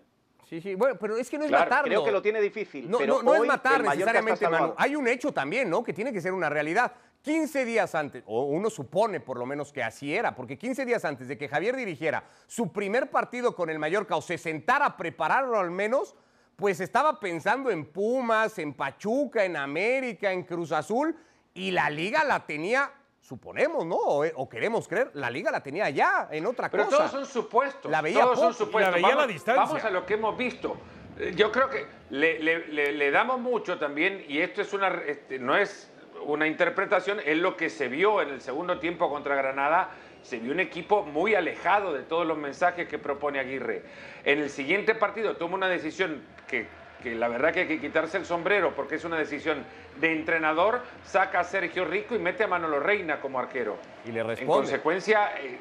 Sí, 0.51 0.59
sí, 0.59 0.75
bueno, 0.75 0.97
pero 0.99 1.15
es 1.15 1.29
que 1.29 1.37
no 1.37 1.45
es 1.45 1.51
matarlo. 1.51 1.85
Creo 1.85 2.03
que 2.03 2.11
lo 2.11 2.21
tiene 2.21 2.41
difícil. 2.41 2.91
No, 2.91 2.97
pero 2.97 3.23
no, 3.23 3.35
es 3.35 3.47
matar 3.47 3.81
necesariamente, 3.83 4.49
Manu. 4.49 4.73
Hay 4.75 4.97
un 4.97 5.07
hecho 5.07 5.31
también, 5.31 5.69
¿no? 5.69 5.81
Que 5.81 5.93
tiene 5.93 6.11
que 6.11 6.19
ser 6.19 6.33
una 6.33 6.49
realidad. 6.49 6.91
15 7.21 7.63
días 7.63 7.95
antes, 7.95 8.21
o 8.25 8.43
uno 8.43 8.69
supone 8.69 9.21
por 9.21 9.37
lo 9.37 9.45
menos 9.45 9.71
que 9.71 9.81
así 9.81 10.13
era, 10.13 10.35
porque 10.35 10.57
15 10.57 10.83
días 10.83 11.05
antes 11.05 11.29
de 11.29 11.37
que 11.37 11.47
Javier 11.47 11.77
dirigiera 11.77 12.25
su 12.47 12.73
primer 12.73 13.09
partido 13.09 13.55
con 13.55 13.69
el 13.69 13.79
Mallorca 13.79 14.17
o 14.17 14.21
se 14.21 14.37
sentara 14.37 14.87
a 14.87 14.97
prepararlo 14.97 15.57
al 15.57 15.71
menos, 15.71 16.15
pues 16.57 16.81
estaba 16.81 17.17
pensando 17.17 17.71
en 17.71 17.85
Pumas, 17.85 18.59
en 18.59 18.73
Pachuca, 18.73 19.45
en 19.45 19.55
América, 19.55 20.33
en 20.33 20.43
Cruz 20.43 20.73
Azul, 20.73 21.15
y 21.53 21.71
la 21.71 21.89
liga 21.89 22.25
la 22.25 22.45
tenía 22.45 22.91
suponemos, 23.21 23.85
¿no? 23.85 23.97
O, 23.97 24.49
queremos 24.49 24.87
creer, 24.87 25.11
la 25.13 25.29
liga 25.29 25.51
la 25.51 25.61
tenía 25.61 25.89
ya 25.89 26.27
en 26.31 26.45
otra 26.45 26.69
cosa. 26.69 26.85
Pero 26.85 26.97
todos 26.97 27.11
son 27.11 27.25
supuestos. 27.25 27.89
La 27.89 28.01
veía 28.01 28.23
todos 28.23 28.39
son 28.39 28.53
supuestos. 28.53 28.91
La 28.91 28.95
veía 28.95 29.07
vamos, 29.09 29.23
a 29.23 29.27
la 29.27 29.33
distancia. 29.33 29.63
Vamos 29.63 29.83
a 29.83 29.89
lo 29.89 30.05
que 30.05 30.15
hemos 30.15 30.37
visto. 30.37 30.75
Eh, 31.19 31.33
yo 31.35 31.51
creo 31.51 31.69
que 31.69 31.85
le, 32.09 33.11
damos 33.11 33.39
mucho 33.39 33.77
también, 33.77 34.25
y 34.27 34.39
esto 34.39 34.61
es 34.61 34.73
una, 34.73 34.89
este, 35.05 35.39
no 35.39 35.55
es 35.55 35.91
una 36.25 36.47
interpretación, 36.47 37.19
es 37.23 37.37
lo 37.37 37.55
que 37.55 37.69
se 37.69 37.87
vio 37.87 38.21
en 38.21 38.29
el 38.29 38.41
segundo 38.41 38.79
tiempo 38.79 39.09
contra 39.09 39.35
Granada. 39.35 39.91
Se 40.23 40.37
vio 40.37 40.51
un 40.51 40.59
equipo 40.59 41.03
muy 41.03 41.33
alejado 41.33 41.93
de 41.93 42.03
todos 42.03 42.27
los 42.27 42.37
mensajes 42.37 42.87
que 42.87 42.99
propone 42.99 43.39
Aguirre. 43.39 43.83
En 44.23 44.39
el 44.39 44.49
siguiente 44.49 44.93
partido 44.93 45.35
toma 45.37 45.55
una 45.55 45.67
decisión 45.67 46.23
que 46.47 46.67
que 47.01 47.15
la 47.15 47.27
verdad 47.27 47.51
que 47.51 47.61
hay 47.61 47.67
que 47.67 47.79
quitarse 47.79 48.17
el 48.17 48.25
sombrero 48.25 48.73
porque 48.75 48.95
es 48.95 49.03
una 49.03 49.17
decisión 49.17 49.63
de 49.99 50.13
entrenador, 50.13 50.81
saca 51.03 51.41
a 51.41 51.43
Sergio 51.43 51.85
Rico 51.85 52.15
y 52.15 52.19
mete 52.19 52.43
a 52.43 52.47
Manolo 52.47 52.79
Reina 52.79 53.19
como 53.19 53.39
arquero. 53.39 53.77
Y 54.05 54.11
le 54.11 54.23
responde. 54.23 54.41
En 54.41 54.47
consecuencia, 54.47 55.31
eh, 55.39 55.59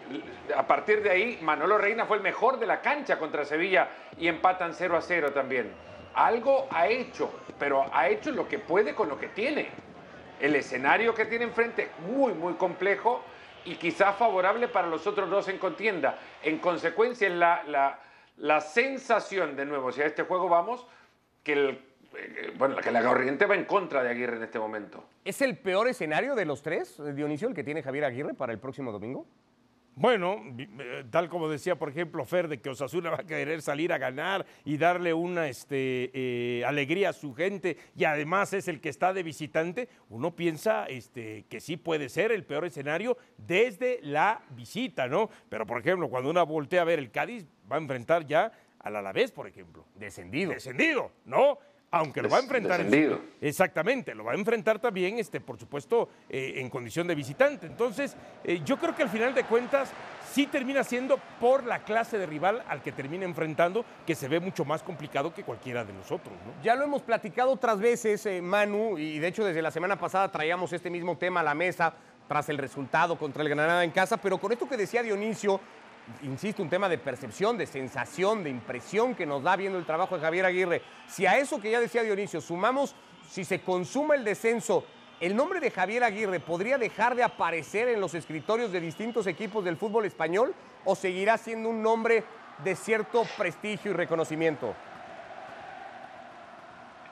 a 0.56 0.66
partir 0.66 1.02
de 1.02 1.10
ahí, 1.10 1.38
Manolo 1.42 1.78
Reina 1.78 2.06
fue 2.06 2.18
el 2.18 2.22
mejor 2.22 2.58
de 2.58 2.66
la 2.66 2.80
cancha 2.80 3.18
contra 3.18 3.44
Sevilla 3.44 3.88
y 4.18 4.28
empatan 4.28 4.74
0 4.74 4.96
a 4.96 5.02
0 5.02 5.32
también. 5.32 5.70
Algo 6.14 6.68
ha 6.70 6.88
hecho, 6.88 7.30
pero 7.58 7.86
ha 7.92 8.08
hecho 8.08 8.30
lo 8.32 8.48
que 8.48 8.58
puede 8.58 8.94
con 8.94 9.08
lo 9.08 9.18
que 9.18 9.28
tiene. 9.28 9.68
El 10.40 10.56
escenario 10.56 11.14
que 11.14 11.26
tiene 11.26 11.44
enfrente 11.44 11.82
es 11.82 11.98
muy, 12.06 12.32
muy 12.32 12.54
complejo 12.54 13.22
y 13.64 13.76
quizás 13.76 14.16
favorable 14.16 14.68
para 14.68 14.86
los 14.86 15.06
otros 15.06 15.28
dos 15.28 15.48
en 15.48 15.58
contienda. 15.58 16.18
En 16.42 16.58
consecuencia, 16.58 17.28
la, 17.28 17.62
la, 17.66 17.98
la 18.38 18.60
sensación, 18.60 19.54
de 19.54 19.66
nuevo, 19.66 19.92
si 19.92 20.00
a 20.00 20.06
este 20.06 20.22
juego 20.22 20.48
vamos, 20.48 20.86
que 21.42 21.52
el 21.52 21.90
eh, 22.16 22.52
bueno, 22.58 22.76
que 22.76 22.90
la 22.90 23.02
corriente 23.04 23.46
va 23.46 23.54
en 23.54 23.64
contra 23.64 24.02
de 24.02 24.10
Aguirre 24.10 24.36
en 24.36 24.42
este 24.42 24.58
momento. 24.58 25.04
¿Es 25.24 25.40
el 25.42 25.56
peor 25.58 25.88
escenario 25.88 26.34
de 26.34 26.44
los 26.44 26.62
tres, 26.62 27.00
Dionisio, 27.14 27.48
el 27.48 27.54
que 27.54 27.64
tiene 27.64 27.82
Javier 27.82 28.04
Aguirre 28.04 28.34
para 28.34 28.52
el 28.52 28.58
próximo 28.58 28.90
domingo? 28.90 29.26
Bueno, 29.96 30.42
eh, 30.56 31.04
tal 31.10 31.28
como 31.28 31.48
decía, 31.48 31.76
por 31.76 31.90
ejemplo, 31.90 32.24
Fer, 32.24 32.48
de 32.48 32.60
que 32.60 32.70
Osasuna 32.70 33.10
va 33.10 33.16
a 33.16 33.26
querer 33.26 33.60
salir 33.60 33.92
a 33.92 33.98
ganar 33.98 34.46
y 34.64 34.78
darle 34.78 35.12
una 35.12 35.48
este, 35.48 36.10
eh, 36.14 36.64
alegría 36.64 37.10
a 37.10 37.12
su 37.12 37.34
gente 37.34 37.76
y 37.96 38.04
además 38.04 38.52
es 38.54 38.68
el 38.68 38.80
que 38.80 38.88
está 38.88 39.12
de 39.12 39.22
visitante, 39.22 39.88
uno 40.08 40.34
piensa 40.34 40.86
este, 40.86 41.44
que 41.50 41.60
sí 41.60 41.76
puede 41.76 42.08
ser 42.08 42.32
el 42.32 42.44
peor 42.44 42.64
escenario 42.64 43.18
desde 43.36 43.98
la 44.02 44.40
visita, 44.50 45.06
¿no? 45.06 45.28
Pero, 45.48 45.66
por 45.66 45.80
ejemplo, 45.80 46.08
cuando 46.08 46.30
uno 46.30 46.46
voltea 46.46 46.82
a 46.82 46.86
ver 46.86 46.98
el 46.98 47.10
Cádiz, 47.10 47.46
va 47.70 47.76
a 47.76 47.80
enfrentar 47.80 48.24
ya 48.24 48.52
al 48.80 48.96
Alavés, 48.96 49.30
por 49.30 49.46
ejemplo. 49.46 49.84
Descendido. 49.94 50.52
Descendido, 50.52 51.12
¿no? 51.24 51.58
Aunque 51.92 52.22
lo 52.22 52.28
va 52.28 52.36
a 52.36 52.40
enfrentar. 52.40 52.84
Descendido. 52.84 53.20
exactamente, 53.40 54.14
lo 54.14 54.22
va 54.22 54.32
a 54.32 54.36
enfrentar 54.36 54.78
también, 54.78 55.18
este, 55.18 55.40
por 55.40 55.58
supuesto, 55.58 56.08
eh, 56.28 56.54
en 56.56 56.70
condición 56.70 57.08
de 57.08 57.16
visitante. 57.16 57.66
Entonces, 57.66 58.16
eh, 58.44 58.60
yo 58.64 58.78
creo 58.78 58.94
que 58.94 59.02
al 59.02 59.08
final 59.08 59.34
de 59.34 59.42
cuentas 59.42 59.90
sí 60.32 60.46
termina 60.46 60.84
siendo 60.84 61.18
por 61.40 61.64
la 61.64 61.82
clase 61.82 62.16
de 62.16 62.26
rival 62.26 62.62
al 62.68 62.80
que 62.80 62.92
termina 62.92 63.24
enfrentando, 63.24 63.84
que 64.06 64.14
se 64.14 64.28
ve 64.28 64.38
mucho 64.38 64.64
más 64.64 64.84
complicado 64.84 65.34
que 65.34 65.42
cualquiera 65.42 65.84
de 65.84 65.92
nosotros. 65.92 66.32
¿no? 66.46 66.62
Ya 66.62 66.76
lo 66.76 66.84
hemos 66.84 67.02
platicado 67.02 67.50
otras 67.50 67.80
veces, 67.80 68.24
eh, 68.26 68.40
Manu, 68.40 68.96
y 68.96 69.18
de 69.18 69.26
hecho 69.26 69.44
desde 69.44 69.60
la 69.60 69.72
semana 69.72 69.98
pasada 69.98 70.30
traíamos 70.30 70.72
este 70.72 70.90
mismo 70.90 71.18
tema 71.18 71.40
a 71.40 71.42
la 71.42 71.54
mesa 71.54 71.92
tras 72.28 72.48
el 72.48 72.58
resultado 72.58 73.18
contra 73.18 73.42
el 73.42 73.48
Granada 73.48 73.82
en 73.82 73.90
casa, 73.90 74.16
pero 74.16 74.38
con 74.38 74.52
esto 74.52 74.68
que 74.68 74.76
decía 74.76 75.02
Dionisio, 75.02 75.60
insisto, 76.22 76.62
un 76.62 76.68
tema 76.68 76.88
de 76.88 76.98
percepción, 76.98 77.56
de 77.58 77.66
sensación, 77.66 78.44
de 78.44 78.50
impresión 78.50 79.14
que 79.14 79.26
nos 79.26 79.42
da 79.42 79.56
viendo 79.56 79.78
el 79.78 79.86
trabajo 79.86 80.16
de 80.16 80.22
Javier 80.22 80.46
Aguirre. 80.46 80.82
Si 81.06 81.26
a 81.26 81.38
eso 81.38 81.60
que 81.60 81.70
ya 81.70 81.80
decía 81.80 82.02
Dionisio 82.02 82.40
sumamos, 82.40 82.94
si 83.28 83.44
se 83.44 83.60
consuma 83.60 84.14
el 84.14 84.24
descenso, 84.24 84.84
el 85.20 85.36
nombre 85.36 85.60
de 85.60 85.70
Javier 85.70 86.02
Aguirre 86.02 86.40
podría 86.40 86.78
dejar 86.78 87.14
de 87.14 87.22
aparecer 87.22 87.88
en 87.88 88.00
los 88.00 88.14
escritorios 88.14 88.72
de 88.72 88.80
distintos 88.80 89.26
equipos 89.26 89.64
del 89.64 89.76
fútbol 89.76 90.06
español 90.06 90.54
o 90.84 90.94
seguirá 90.96 91.36
siendo 91.36 91.68
un 91.68 91.82
nombre 91.82 92.24
de 92.64 92.74
cierto 92.74 93.24
prestigio 93.36 93.90
y 93.90 93.94
reconocimiento. 93.94 94.74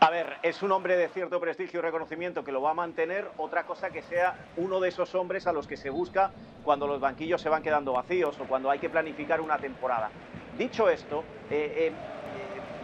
A 0.01 0.11
ver, 0.11 0.37
es 0.45 0.63
un 0.63 0.71
hombre 0.71 0.97
de 0.97 1.09
cierto 1.09 1.41
prestigio 1.41 1.81
y 1.81 1.83
reconocimiento 1.83 2.45
que 2.45 2.53
lo 2.53 2.63
va 2.63 2.71
a 2.71 2.75
mantener. 2.75 3.29
Otra 3.37 3.65
cosa 3.65 3.91
que 3.91 4.01
sea 4.03 4.33
uno 4.57 4.79
de 4.79 4.91
esos 4.91 5.13
hombres 5.17 5.49
a 5.49 5.53
los 5.53 5.67
que 5.67 5.77
se 5.77 5.91
busca 5.91 6.31
cuando 6.63 6.87
los 6.87 7.01
banquillos 7.01 7.41
se 7.43 7.49
van 7.49 7.65
quedando 7.65 7.95
vacíos 7.95 8.39
o 8.41 8.45
cuando 8.45 8.71
hay 8.71 8.79
que 8.79 8.91
planificar 8.91 9.41
una 9.41 9.59
temporada. 9.59 10.09
Dicho 10.57 10.89
esto, 10.89 11.25
eh, 11.51 11.73
eh, 11.77 11.93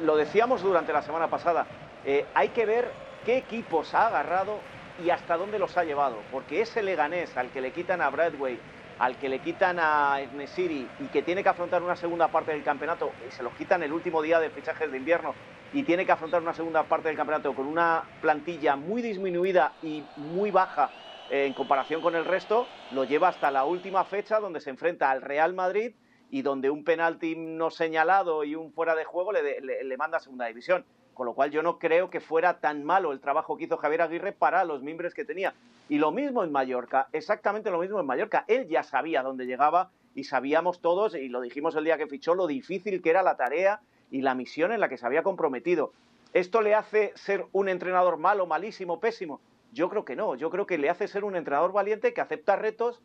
lo 0.03 0.17
decíamos 0.17 0.63
durante 0.63 0.93
la 0.93 1.03
semana 1.03 1.29
pasada, 1.29 1.67
eh, 2.05 2.27
hay 2.35 2.49
que 2.49 2.67
ver 2.67 2.91
qué 3.25 3.37
equipos 3.37 3.95
ha 3.95 4.09
agarrado 4.09 4.59
y 5.05 5.11
hasta 5.11 5.37
dónde 5.37 5.61
los 5.61 5.77
ha 5.77 5.85
llevado, 5.85 6.17
porque 6.33 6.63
ese 6.63 6.83
Leganés 6.83 7.37
al 7.37 7.51
que 7.51 7.61
le 7.61 7.73
quitan 7.73 8.01
a 8.01 8.11
Bradway, 8.11 8.59
al 8.99 9.17
que 9.17 9.29
le 9.29 9.41
quitan 9.41 9.79
a 9.79 10.21
Nesiri 10.35 10.89
y 11.01 11.09
que 11.09 11.23
tiene 11.23 11.43
que 11.43 11.49
afrontar 11.49 11.83
una 11.83 11.97
segunda 11.97 12.29
parte 12.29 12.53
del 12.53 12.63
campeonato, 12.63 13.11
y 13.27 13.31
se 13.31 13.43
los 13.43 13.53
quitan 13.55 13.83
el 13.83 13.93
último 13.93 14.23
día 14.23 14.41
de 14.41 14.51
fichajes 14.51 14.91
de 14.91 14.99
invierno 14.99 15.35
y 15.73 15.83
tiene 15.83 16.07
que 16.07 16.13
afrontar 16.13 16.41
una 16.43 16.55
segunda 16.55 16.85
parte 16.85 17.09
del 17.09 17.17
campeonato 17.17 17.53
con 17.55 17.67
una 17.67 18.05
plantilla 18.21 18.77
muy 18.77 19.03
disminuida 19.03 19.73
y 19.83 20.05
muy 20.17 20.51
baja 20.51 20.91
en 21.31 21.53
comparación 21.55 22.01
con 22.01 22.15
el 22.15 22.25
resto, 22.25 22.67
lo 22.93 23.05
lleva 23.05 23.29
hasta 23.29 23.51
la 23.51 23.65
última 23.65 24.05
fecha 24.05 24.39
donde 24.39 24.61
se 24.61 24.71
enfrenta 24.71 25.11
al 25.11 25.23
Real 25.23 25.55
Madrid 25.55 25.93
y 26.31 26.43
donde 26.43 26.71
un 26.71 26.85
penalti 26.85 27.35
no 27.37 27.71
señalado 27.71 28.45
y 28.45 28.55
un 28.55 28.73
fuera 28.73 28.95
de 28.95 29.05
juego 29.05 29.33
le 29.33 29.97
manda 29.97 30.19
a 30.19 30.21
segunda 30.21 30.47
división. 30.47 30.85
Con 31.15 31.27
lo 31.27 31.35
cual 31.35 31.51
yo 31.51 31.63
no 31.63 31.79
creo 31.79 32.11
que 32.11 32.21
fuera 32.21 32.61
tan 32.61 32.85
malo 32.85 33.13
el 33.13 33.21
trabajo 33.21 33.57
que 33.57 33.65
hizo 33.65 33.77
Javier 33.77 34.03
Aguirre 34.03 34.33
para 34.33 34.65
los 34.65 34.83
miembros 34.83 35.15
que 35.15 35.25
tenía. 35.25 35.55
Y 35.89 35.99
lo 35.99 36.11
mismo 36.11 36.45
en 36.45 36.53
Mallorca, 36.53 37.09
exactamente 37.13 37.71
lo 37.71 37.79
mismo 37.79 38.01
en 38.01 38.07
Mallorca. 38.07 38.45
Él 38.49 38.69
ya 38.69 38.83
sabía 38.83 39.23
dónde 39.23 39.47
llegaba 39.47 39.91
y 40.15 40.25
sabíamos 40.25 40.81
todos, 40.81 41.15
y 41.15 41.29
lo 41.29 41.41
dijimos 41.41 41.75
el 41.77 41.85
día 41.85 41.99
que 41.99 42.07
fichó, 42.07 42.35
lo 42.35 42.47
difícil 42.47 43.03
que 43.03 43.11
era 43.11 43.23
la 43.23 43.37
tarea 43.37 43.81
y 44.11 44.23
la 44.23 44.35
misión 44.35 44.73
en 44.73 44.81
la 44.81 44.89
que 44.89 44.99
se 44.99 45.07
había 45.07 45.23
comprometido. 45.23 45.93
¿Esto 46.33 46.63
le 46.63 46.75
hace 46.75 47.13
ser 47.15 47.47
un 47.53 47.69
entrenador 47.69 48.17
malo, 48.17 48.47
malísimo, 48.47 49.01
pésimo? 49.01 49.41
Yo 49.73 49.89
creo 49.89 50.05
que 50.05 50.17
no. 50.17 50.35
Yo 50.37 50.51
creo 50.51 50.67
que 50.67 50.79
le 50.79 50.91
hace 50.91 51.09
ser 51.09 51.25
un 51.25 51.37
entrenador 51.37 51.73
valiente 51.73 52.13
que 52.13 52.21
acepta 52.21 52.57
retos 52.57 53.01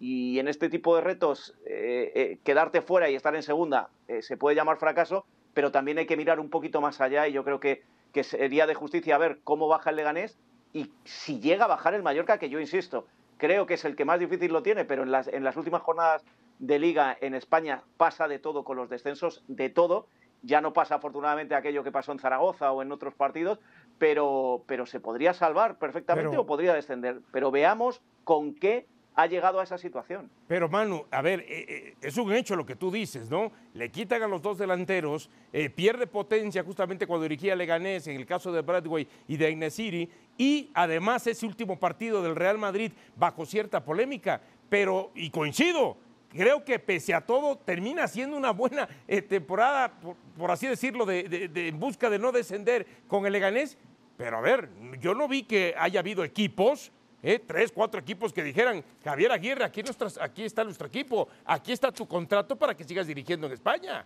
y 0.00 0.38
en 0.38 0.48
este 0.48 0.68
tipo 0.68 0.96
de 0.96 1.02
retos 1.02 1.54
eh, 1.66 2.12
eh, 2.14 2.38
quedarte 2.44 2.82
fuera 2.82 3.08
y 3.08 3.14
estar 3.14 3.34
en 3.34 3.42
segunda 3.42 3.90
eh, 4.08 4.22
se 4.22 4.36
puede 4.36 4.56
llamar 4.56 4.78
fracaso, 4.78 5.24
pero 5.54 5.72
también 5.72 5.98
hay 5.98 6.06
que 6.06 6.16
mirar 6.16 6.40
un 6.40 6.50
poquito 6.50 6.80
más 6.80 7.00
allá 7.00 7.26
y 7.28 7.32
yo 7.32 7.44
creo 7.44 7.60
que, 7.60 7.82
que 8.12 8.24
sería 8.24 8.66
de 8.66 8.74
justicia 8.74 9.16
ver 9.18 9.38
cómo 9.44 9.68
baja 9.68 9.90
el 9.90 9.96
Leganés 9.96 10.38
y 10.72 10.90
si 11.04 11.40
llega 11.40 11.64
a 11.64 11.68
bajar 11.68 11.94
el 11.94 12.02
Mallorca, 12.02 12.38
que 12.38 12.50
yo 12.50 12.58
insisto, 12.60 13.06
creo 13.38 13.64
que 13.64 13.74
es 13.74 13.84
el 13.84 13.94
que 13.96 14.04
más 14.04 14.18
difícil 14.18 14.52
lo 14.52 14.62
tiene, 14.62 14.84
pero 14.84 15.04
en 15.04 15.12
las, 15.12 15.28
en 15.28 15.44
las 15.44 15.56
últimas 15.56 15.82
jornadas 15.82 16.24
de 16.58 16.78
liga 16.78 17.16
en 17.20 17.34
España 17.34 17.82
pasa 17.96 18.28
de 18.28 18.40
todo 18.40 18.64
con 18.64 18.76
los 18.76 18.90
descensos, 18.90 19.44
de 19.46 19.70
todo. 19.70 20.08
Ya 20.42 20.60
no 20.60 20.74
pasa 20.74 20.96
afortunadamente 20.96 21.54
aquello 21.54 21.84
que 21.84 21.92
pasó 21.92 22.12
en 22.12 22.18
Zaragoza 22.18 22.70
o 22.72 22.82
en 22.82 22.92
otros 22.92 23.14
partidos, 23.14 23.60
pero, 23.98 24.62
pero 24.66 24.84
se 24.84 25.00
podría 25.00 25.32
salvar 25.32 25.78
perfectamente 25.78 26.36
o 26.36 26.44
podría 26.44 26.74
descender. 26.74 27.20
Pero 27.32 27.50
veamos 27.50 28.02
con 28.24 28.54
qué 28.54 28.86
ha 29.14 29.26
llegado 29.26 29.60
a 29.60 29.64
esa 29.64 29.78
situación. 29.78 30.30
Pero 30.48 30.68
Manu, 30.68 31.04
a 31.10 31.22
ver, 31.22 31.40
eh, 31.40 31.64
eh, 31.68 31.94
es 32.00 32.16
un 32.16 32.32
hecho 32.32 32.56
lo 32.56 32.66
que 32.66 32.74
tú 32.74 32.90
dices, 32.90 33.30
¿no? 33.30 33.52
Le 33.74 33.90
quitan 33.90 34.22
a 34.22 34.28
los 34.28 34.42
dos 34.42 34.58
delanteros, 34.58 35.30
eh, 35.52 35.70
pierde 35.70 36.06
potencia 36.06 36.64
justamente 36.64 37.06
cuando 37.06 37.22
dirigía 37.22 37.54
Leganés, 37.54 38.06
en 38.08 38.16
el 38.16 38.26
caso 38.26 38.52
de 38.52 38.62
Bradway 38.62 39.06
y 39.28 39.36
de 39.36 39.50
Inesiri, 39.50 40.10
y 40.36 40.70
además 40.74 41.26
ese 41.26 41.46
último 41.46 41.78
partido 41.78 42.22
del 42.22 42.34
Real 42.34 42.58
Madrid 42.58 42.92
bajo 43.16 43.46
cierta 43.46 43.84
polémica, 43.84 44.40
pero, 44.68 45.12
y 45.14 45.30
coincido, 45.30 45.96
creo 46.30 46.64
que 46.64 46.80
pese 46.80 47.14
a 47.14 47.20
todo 47.20 47.56
termina 47.58 48.08
siendo 48.08 48.36
una 48.36 48.50
buena 48.50 48.88
temporada, 49.28 49.92
por, 50.36 50.50
así 50.50 50.66
decirlo, 50.66 51.06
de, 51.06 51.50
en 51.54 51.78
busca 51.78 52.10
de 52.10 52.18
no 52.18 52.32
descender 52.32 52.84
con 53.06 53.26
el 53.26 53.32
Leganés, 53.32 53.78
pero 54.16 54.38
a 54.38 54.40
ver, 54.40 54.68
yo 55.00 55.14
no 55.14 55.28
vi 55.28 55.44
que 55.44 55.74
haya 55.78 56.00
habido 56.00 56.24
equipos 56.24 56.90
¿eh? 57.24 57.42
tres, 57.44 57.72
cuatro 57.72 57.98
equipos 57.98 58.32
que 58.32 58.42
dijeran, 58.42 58.84
Javier 59.02 59.32
Aguirre, 59.32 59.64
aquí, 59.64 59.82
aquí 60.20 60.44
está 60.44 60.62
nuestro 60.62 60.86
equipo, 60.86 61.28
aquí 61.44 61.72
está 61.72 61.90
tu 61.90 62.06
contrato 62.06 62.54
para 62.56 62.76
que 62.76 62.84
sigas 62.84 63.06
dirigiendo 63.06 63.46
en 63.46 63.54
España. 63.54 64.04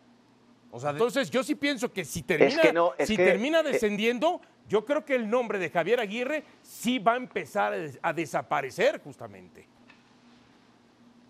O 0.71 0.79
sea, 0.79 0.91
Entonces 0.91 1.31
yo 1.31 1.43
sí 1.43 1.55
pienso 1.55 1.93
que 1.93 2.05
si 2.05 2.23
termina, 2.23 2.63
si 3.01 3.17
termina 3.17 3.61
eh, 3.61 3.65
descendiendo, 3.65 4.41
yo 4.69 4.85
creo 4.85 5.05
que 5.05 5.15
el 5.15 5.29
nombre 5.29 5.59
de 5.59 5.71
Javier 5.71 5.99
Aguirre 5.99 6.45
sí 6.63 6.99
va 6.99 7.15
a 7.15 7.17
empezar 7.17 7.75
a 8.03 8.13
desaparecer 8.13 9.01
justamente. 9.03 9.67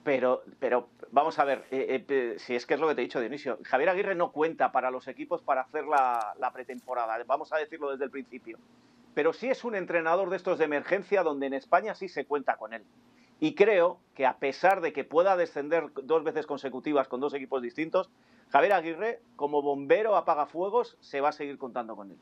Pero, 0.03 0.43
pero 0.59 0.89
vamos 1.13 1.39
a 1.39 1.45
ver, 1.45 1.65
eh, 1.71 2.37
si 2.39 2.55
es 2.55 2.67
que 2.67 2.75
es 2.75 2.81
lo 2.81 2.89
que 2.89 2.95
te 2.95 3.03
he 3.03 3.05
dicho, 3.05 3.21
Dionisio, 3.21 3.59
Javier 3.63 3.91
Aguirre 3.91 4.15
no 4.15 4.33
cuenta 4.33 4.73
para 4.73 4.91
los 4.91 5.07
equipos 5.07 5.43
para 5.43 5.63
hacer 5.63 5.85
la 5.85 6.51
pretemporada, 6.53 7.23
vamos 7.27 7.53
a 7.53 7.59
decirlo 7.59 7.91
desde 7.91 8.07
el 8.07 8.11
principio 8.11 8.59
pero 9.19 9.33
sí 9.33 9.51
es 9.51 9.65
un 9.65 9.75
entrenador 9.75 10.31
de 10.31 10.37
estos 10.37 10.61
de 10.61 10.67
emergencia 10.67 11.25
donde 11.25 11.47
en 11.47 11.55
España 11.55 11.93
sí 11.97 12.09
se 12.09 12.25
cuenta 12.25 12.57
con 12.57 12.73
él. 12.73 12.85
Y 13.41 13.57
creo 13.57 13.99
que 14.15 14.25
a 14.25 14.37
pesar 14.37 14.81
de 14.81 14.93
que 14.93 15.03
pueda 15.03 15.37
descender 15.37 15.87
dos 16.05 16.23
veces 16.23 16.47
consecutivas 16.47 17.09
con 17.09 17.19
dos 17.19 17.35
equipos 17.35 17.61
distintos, 17.61 18.11
Javier 18.51 18.75
Aguirre, 18.75 19.21
como 19.35 19.61
bombero 19.61 20.15
apagafuegos, 20.15 20.97
se 21.01 21.21
va 21.21 21.31
a 21.31 21.33
seguir 21.33 21.59
contando 21.59 21.97
con 21.97 22.13
él. 22.13 22.17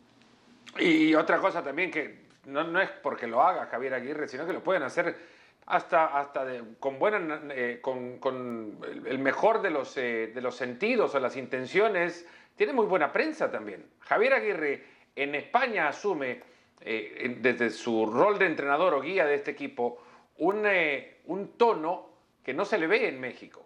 Y 0.78 1.14
otra 1.14 1.38
cosa 1.38 1.62
también 1.62 1.90
que 1.90 2.28
no, 2.46 2.80
es 2.80 2.88
porque 3.02 3.26
lo 3.26 3.42
haga 3.42 3.66
Javier 3.66 3.92
Aguirre, 3.92 4.26
sino 4.26 4.46
que 4.46 4.54
lo 4.54 4.64
pueden 4.64 4.82
hacer 4.82 5.18
hasta, 5.66 6.18
hasta 6.18 6.46
con, 6.80 6.98
buena, 6.98 7.42
eh, 7.50 7.78
con, 7.82 8.78
el 9.04 9.18
mejor 9.18 9.60
de 9.60 9.68
los, 9.68 9.94
eh, 9.98 10.32
de 10.34 10.40
los 10.40 10.56
sentidos 10.56 11.14
o 11.14 11.20
las 11.20 11.36
intenciones. 11.36 12.26
Tiene 12.56 12.72
muy 12.72 12.86
buena 12.86 13.12
prensa 13.12 13.50
también. 13.50 13.84
Javier 14.00 14.32
Aguirre 14.32 14.82
en 15.14 15.34
España 15.34 15.88
asume 15.88 16.55
eh, 16.82 17.36
desde 17.40 17.70
su 17.70 18.06
rol 18.06 18.38
de 18.38 18.46
entrenador 18.46 18.94
o 18.94 19.00
guía 19.00 19.24
de 19.24 19.34
este 19.34 19.50
equipo, 19.50 19.98
un, 20.38 20.64
eh, 20.66 21.18
un 21.24 21.56
tono 21.56 22.10
que 22.42 22.52
no 22.52 22.64
se 22.64 22.78
le 22.78 22.86
ve 22.86 23.08
en 23.08 23.20
México 23.20 23.64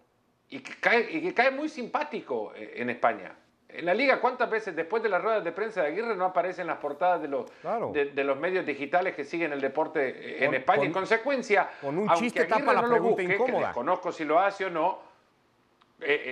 y 0.48 0.60
que 0.60 0.74
cae, 0.80 1.10
y 1.10 1.20
que 1.20 1.34
cae 1.34 1.50
muy 1.50 1.68
simpático 1.68 2.52
eh, 2.54 2.74
en 2.76 2.90
España. 2.90 3.34
En 3.68 3.84
la 3.84 3.94
liga, 3.94 4.20
¿cuántas 4.20 4.50
veces 4.50 4.74
después 4.74 5.02
de 5.02 5.08
las 5.08 5.22
ruedas 5.22 5.44
de 5.44 5.52
prensa 5.52 5.82
de 5.82 5.88
Aguirre 5.88 6.16
no 6.16 6.24
aparecen 6.24 6.66
las 6.66 6.78
portadas 6.78 7.22
de 7.22 7.28
los, 7.28 7.44
de, 7.92 8.24
los 8.24 8.36
medios 8.36 8.66
digitales 8.66 9.14
que 9.14 9.24
siguen 9.24 9.52
el 9.52 9.60
deporte 9.60 10.44
en 10.44 10.54
España? 10.54 10.84
en 10.84 10.92
consecuencia, 10.92 11.70
con 11.80 11.96
un 11.96 12.08
chiste 12.14 12.46
tapa 12.46 12.72
la 12.72 12.82
pregunta 12.82 13.22
incómoda. 13.22 13.72
conozco 13.72 14.10
si 14.10 14.24
lo 14.24 14.40
hace 14.40 14.64
o 14.64 14.70
no, 14.70 14.98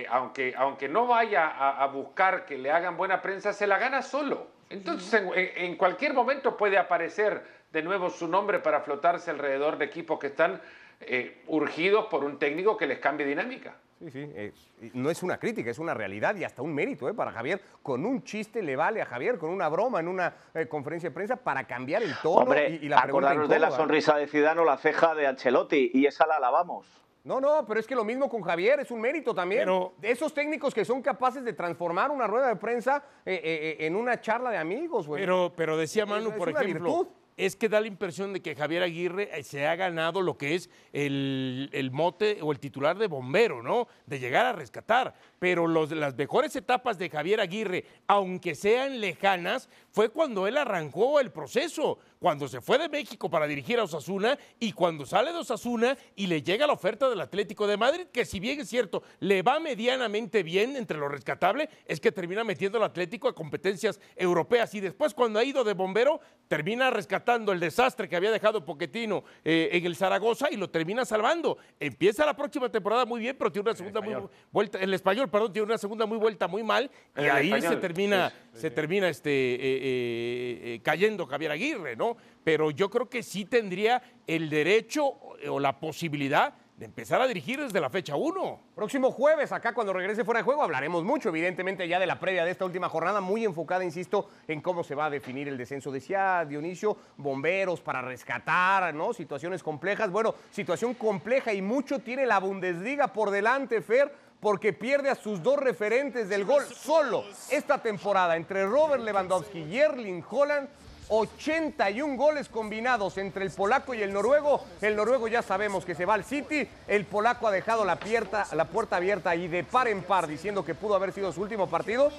aunque, 0.09 0.53
aunque 0.57 0.89
no 0.89 1.07
vaya 1.07 1.47
a, 1.47 1.81
a 1.81 1.87
buscar 1.87 2.45
que 2.45 2.57
le 2.57 2.71
hagan 2.71 2.97
buena 2.97 3.21
prensa, 3.21 3.53
se 3.53 3.67
la 3.67 3.77
gana 3.77 4.01
solo. 4.01 4.58
Entonces, 4.69 5.23
en, 5.33 5.75
cualquier 5.75 6.13
momento 6.13 6.55
puede 6.55 6.77
aparecer 6.77 7.43
de 7.71 7.81
nuevo 7.81 8.09
su 8.09 8.27
nombre 8.27 8.59
para 8.59 8.81
flotarse 8.81 9.31
alrededor 9.31 9.77
de 9.77 9.85
equipos 9.85 10.19
que 10.19 10.27
están 10.27 10.61
eh, 11.01 11.41
urgidos 11.47 12.05
por 12.05 12.23
un 12.23 12.37
técnico 12.37 12.77
que 12.77 12.85
les 12.85 12.99
cambie 12.99 13.25
dinámica. 13.25 13.75
Sí, 13.99 14.09
sí, 14.11 14.91
no 14.93 15.09
es 15.09 15.23
una 15.23 15.37
crítica, 15.37 15.69
es 15.69 15.79
una 15.79 15.93
realidad 15.93 16.33
y 16.37 16.45
hasta 16.45 16.61
un 16.61 16.73
mérito 16.73 17.09
¿eh? 17.09 17.13
para 17.13 17.31
Javier. 17.31 17.59
Con 17.83 18.05
un 18.05 18.23
chiste 18.23 18.61
le 18.63 18.77
vale 18.77 19.01
a 19.01 19.05
Javier, 19.05 19.37
con 19.37 19.49
una 19.49 19.67
broma 19.67 19.99
en 19.99 20.07
una 20.07 20.33
eh, 20.53 20.67
conferencia 20.67 21.09
de 21.09 21.13
prensa 21.13 21.35
para 21.35 21.65
cambiar 21.65 22.03
el 22.03 22.15
tono 22.21 22.55
y, 22.57 22.87
la 22.87 23.01
pregunta 23.03 23.35
de 23.35 23.59
la 23.59 23.71
sonrisa 23.71 24.15
de 24.15 24.27
Zidane 24.27 24.61
o 24.61 24.65
la 24.65 24.77
ceja 24.77 25.15
de 25.15 25.27
Ancelotti 25.27 25.91
y 25.93 26.05
esa 26.05 26.25
la 26.27 26.37
alabamos. 26.37 26.87
No, 27.23 27.41
no, 27.41 27.65
pero 27.65 27.79
es 27.79 27.87
que 27.87 27.95
lo 27.95 28.05
mismo 28.05 28.29
con 28.29 28.41
Javier, 28.41 28.79
es 28.79 28.91
un 28.91 29.01
mérito 29.01 29.33
también. 29.33 29.61
Pero, 29.61 29.93
esos 30.01 30.33
técnicos 30.33 30.73
que 30.73 30.85
son 30.85 31.01
capaces 31.01 31.43
de 31.43 31.53
transformar 31.53 32.11
una 32.11 32.27
rueda 32.27 32.47
de 32.47 32.55
prensa 32.55 33.03
eh, 33.25 33.33
eh, 33.33 33.41
eh, 33.43 33.85
en 33.85 33.95
una 33.95 34.21
charla 34.21 34.51
de 34.51 34.57
amigos, 34.57 35.07
güey. 35.07 35.21
Pero, 35.21 35.53
pero 35.55 35.77
decía 35.77 36.05
Manu, 36.05 36.31
por 36.35 36.49
ejemplo, 36.49 37.09
es 37.39 37.55
que 37.55 37.69
da 37.69 37.79
la 37.79 37.87
impresión 37.87 38.33
de 38.33 38.41
que 38.41 38.53
Javier 38.53 38.83
Aguirre 38.83 39.43
se 39.43 39.65
ha 39.65 39.75
ganado 39.75 40.21
lo 40.21 40.37
que 40.37 40.55
es 40.55 40.69
el, 40.91 41.69
el 41.71 41.89
mote 41.89 42.39
o 42.41 42.51
el 42.51 42.59
titular 42.59 42.97
de 42.97 43.07
bombero, 43.07 43.63
¿no? 43.63 43.87
De 44.05 44.19
llegar 44.19 44.45
a 44.45 44.51
rescatar. 44.51 45.13
Pero 45.39 45.65
los, 45.65 45.91
las 45.91 46.17
mejores 46.17 46.53
etapas 46.57 46.97
de 46.97 47.09
Javier 47.09 47.39
Aguirre, 47.39 47.85
aunque 48.07 48.55
sean 48.55 48.99
lejanas, 48.99 49.69
fue 49.91 50.09
cuando 50.09 50.47
él 50.47 50.57
arrancó 50.57 51.21
el 51.21 51.31
proceso 51.31 51.99
cuando 52.19 52.47
se 52.47 52.59
fue 52.61 52.77
de 52.77 52.89
México 52.89 53.29
para 53.29 53.47
dirigir 53.47 53.79
a 53.79 53.83
Osasuna 53.83 54.37
y 54.59 54.73
cuando 54.73 55.05
sale 55.05 55.31
de 55.31 55.37
Osasuna 55.37 55.97
y 56.15 56.27
le 56.27 56.43
llega 56.43 56.67
la 56.67 56.73
oferta 56.73 57.09
del 57.09 57.21
Atlético 57.21 57.65
de 57.65 57.77
Madrid, 57.77 58.07
que 58.11 58.25
si 58.25 58.39
bien 58.39 58.59
es 58.59 58.67
cierto, 58.67 59.03
le 59.19 59.41
va 59.41 59.59
medianamente 59.59 60.43
bien 60.43 60.75
entre 60.75 60.97
lo 60.97 61.07
rescatable, 61.07 61.69
es 61.85 61.99
que 61.99 62.11
termina 62.11 62.43
metiendo 62.43 62.77
al 62.77 62.83
Atlético 62.83 63.29
a 63.29 63.33
competencias 63.33 63.99
europeas 64.17 64.73
y 64.75 64.81
después 64.81 65.13
cuando 65.13 65.39
ha 65.39 65.43
ido 65.43 65.63
de 65.63 65.73
bombero, 65.73 66.19
termina 66.49 66.89
rescatando 66.89 67.53
el 67.53 67.59
desastre 67.59 68.09
que 68.09 68.17
había 68.17 68.31
dejado 68.31 68.65
Poquetino 68.65 69.23
eh, 69.45 69.69
en 69.71 69.85
el 69.85 69.95
Zaragoza 69.95 70.51
y 70.51 70.57
lo 70.57 70.69
termina 70.69 71.05
salvando. 71.05 71.57
Empieza 71.79 72.25
la 72.25 72.35
próxima 72.35 72.69
temporada 72.69 73.05
muy 73.05 73.21
bien, 73.21 73.37
pero 73.37 73.51
tiene 73.51 73.69
una 73.69 73.77
segunda 73.77 74.01
muy 74.01 74.15
vuelta, 74.51 74.77
el 74.79 74.93
español, 74.93 75.29
perdón, 75.29 75.53
tiene 75.53 75.67
una 75.67 75.77
segunda 75.77 76.05
muy 76.05 76.17
vuelta 76.17 76.47
muy 76.47 76.63
mal 76.63 76.91
y 77.15 77.21
ahí 77.21 77.61
se 77.61 77.77
termina, 77.77 78.33
se 78.53 78.69
termina 78.71 79.07
este, 79.07 79.29
eh, 79.31 79.59
eh, 79.61 80.79
cayendo 80.83 81.25
Javier 81.25 81.51
Aguirre, 81.51 81.95
¿no? 81.95 82.08
Pero 82.43 82.71
yo 82.71 82.89
creo 82.89 83.09
que 83.09 83.23
sí 83.23 83.45
tendría 83.45 84.01
el 84.27 84.49
derecho 84.49 85.05
o 85.47 85.59
la 85.59 85.79
posibilidad 85.79 86.53
de 86.79 86.85
empezar 86.85 87.21
a 87.21 87.27
dirigir 87.27 87.59
desde 87.59 87.81
la 87.81 87.89
fecha 87.89 88.15
1. 88.15 88.59
Próximo 88.73 89.11
jueves, 89.11 89.51
acá 89.51 89.73
cuando 89.73 89.91
regrese 89.91 90.23
fuera 90.23 90.39
de 90.39 90.45
juego, 90.45 90.63
hablaremos 90.63 91.03
mucho, 91.03 91.27
evidentemente, 91.27 91.85
ya 91.89 91.99
de 91.99 92.07
la 92.07 92.21
previa 92.21 92.45
de 92.45 92.51
esta 92.51 92.63
última 92.63 92.87
jornada, 92.87 93.19
muy 93.19 93.43
enfocada, 93.43 93.83
insisto, 93.83 94.29
en 94.47 94.61
cómo 94.61 94.85
se 94.85 94.95
va 94.95 95.07
a 95.07 95.09
definir 95.09 95.49
el 95.49 95.57
descenso. 95.57 95.91
Decía 95.91 96.45
Dionisio, 96.47 96.95
bomberos 97.17 97.81
para 97.81 98.01
rescatar, 98.01 98.93
¿no? 98.93 99.13
Situaciones 99.13 99.61
complejas. 99.61 100.09
Bueno, 100.09 100.33
situación 100.51 100.93
compleja 100.93 101.53
y 101.53 101.61
mucho 101.61 101.99
tiene 101.99 102.25
la 102.25 102.39
Bundesliga 102.39 103.11
por 103.11 103.29
delante, 103.29 103.81
Fer, 103.81 104.13
porque 104.39 104.71
pierde 104.71 105.09
a 105.09 105.15
sus 105.15 105.43
dos 105.43 105.59
referentes 105.59 106.29
del 106.29 106.45
gol 106.45 106.63
solo 106.63 107.25
esta 107.51 107.79
temporada 107.79 108.37
entre 108.37 108.65
Robert 108.65 109.03
Lewandowski 109.03 109.59
y 109.59 109.79
Erling 109.79 110.23
Holland 110.29 110.69
81 111.09 112.15
goles 112.15 112.47
combinados 112.49 113.17
entre 113.17 113.43
el 113.43 113.51
polaco 113.51 113.93
y 113.93 114.01
el 114.01 114.13
noruego. 114.13 114.63
El 114.81 114.95
noruego 114.95 115.27
ya 115.27 115.41
sabemos 115.41 115.85
que 115.85 115.95
se 115.95 116.05
va 116.05 116.13
al 116.13 116.23
City. 116.23 116.67
El 116.87 117.05
polaco 117.05 117.47
ha 117.47 117.51
dejado 117.51 117.83
la, 117.83 117.95
puerta 117.97 118.95
abierta 118.95 119.35
y 119.35 119.47
de 119.47 119.63
par 119.63 119.87
en 119.87 120.03
par 120.03 120.27
diciendo 120.27 120.63
que 120.63 120.75
pudo 120.75 120.95
haber 120.95 121.11
sido 121.11 121.31
su 121.33 121.41
último 121.41 121.67
partido. 121.67 122.11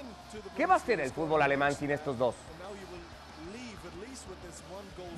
¿Qué 0.57 0.67
va 0.67 0.75
a 0.75 0.81
ser 0.81 1.01
el 1.01 1.11
fútbol 1.11 1.43
alemán 1.43 1.75
sin 1.75 1.91
estos 1.91 2.19
dos? 2.19 2.35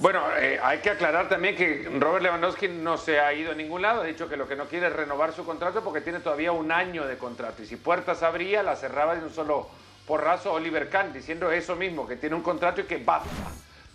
Bueno, 0.00 0.24
eh, 0.36 0.58
hay 0.60 0.78
que 0.78 0.90
aclarar 0.90 1.28
también 1.28 1.54
que 1.54 1.88
Robert 2.00 2.24
Lewandowski 2.24 2.66
no 2.66 2.96
se 2.96 3.20
ha 3.20 3.32
ido 3.32 3.52
a 3.52 3.54
ningún 3.54 3.82
lado. 3.82 4.02
Ha 4.02 4.04
dicho 4.04 4.28
que 4.28 4.36
lo 4.36 4.48
que 4.48 4.56
no 4.56 4.66
quiere 4.66 4.88
es 4.88 4.92
renovar 4.92 5.32
su 5.32 5.44
contrato 5.44 5.84
porque 5.84 6.00
tiene 6.00 6.20
todavía 6.20 6.50
un 6.50 6.72
año 6.72 7.06
de 7.06 7.16
contrato. 7.16 7.62
Y 7.62 7.66
si 7.66 7.76
puertas 7.76 8.22
abría, 8.22 8.62
la 8.62 8.74
cerraba 8.74 9.14
de 9.14 9.22
un 9.22 9.32
solo 9.32 9.68
porrazo 10.12 10.52
Oliver 10.52 10.90
Kahn, 10.90 11.10
diciendo 11.10 11.50
eso 11.50 11.74
mismo, 11.74 12.06
que 12.06 12.16
tiene 12.16 12.36
un 12.36 12.42
contrato 12.42 12.82
y 12.82 12.84
que 12.84 12.98
basta. 12.98 13.30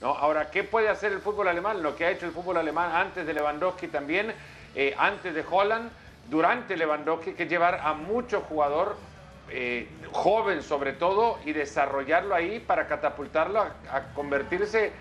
¿no? 0.02 0.16
Ahora, 0.16 0.50
¿qué 0.50 0.64
puede 0.64 0.90
hacer 0.90 1.12
el 1.12 1.20
fútbol 1.20 1.48
alemán? 1.48 1.84
Lo 1.84 1.96
que 1.96 2.06
ha 2.08 2.10
hecho 2.10 2.26
el 2.26 2.32
fútbol 2.32 2.58
alemán 2.58 2.90
antes 2.92 3.28
de 3.28 3.36
Lewandowski 3.36 3.88
también, 3.88 4.34
eh, 4.74 4.96
antes 4.98 5.36
de 5.36 5.46
Holland, 5.48 5.92
durante 6.28 6.76
Lewandowski, 6.76 7.34
que 7.34 7.46
llevar 7.46 7.82
a 7.84 7.94
mucho 7.94 8.42
jugador 8.42 8.98
eh, 9.52 9.88
joven 10.12 10.64
sobre 10.64 10.94
todo 10.94 11.38
y 11.46 11.54
desarrollarlo 11.54 12.34
ahí 12.34 12.60
para 12.62 12.88
catapultarlo 12.88 13.62
a, 13.62 14.02
convertirse 14.16 14.94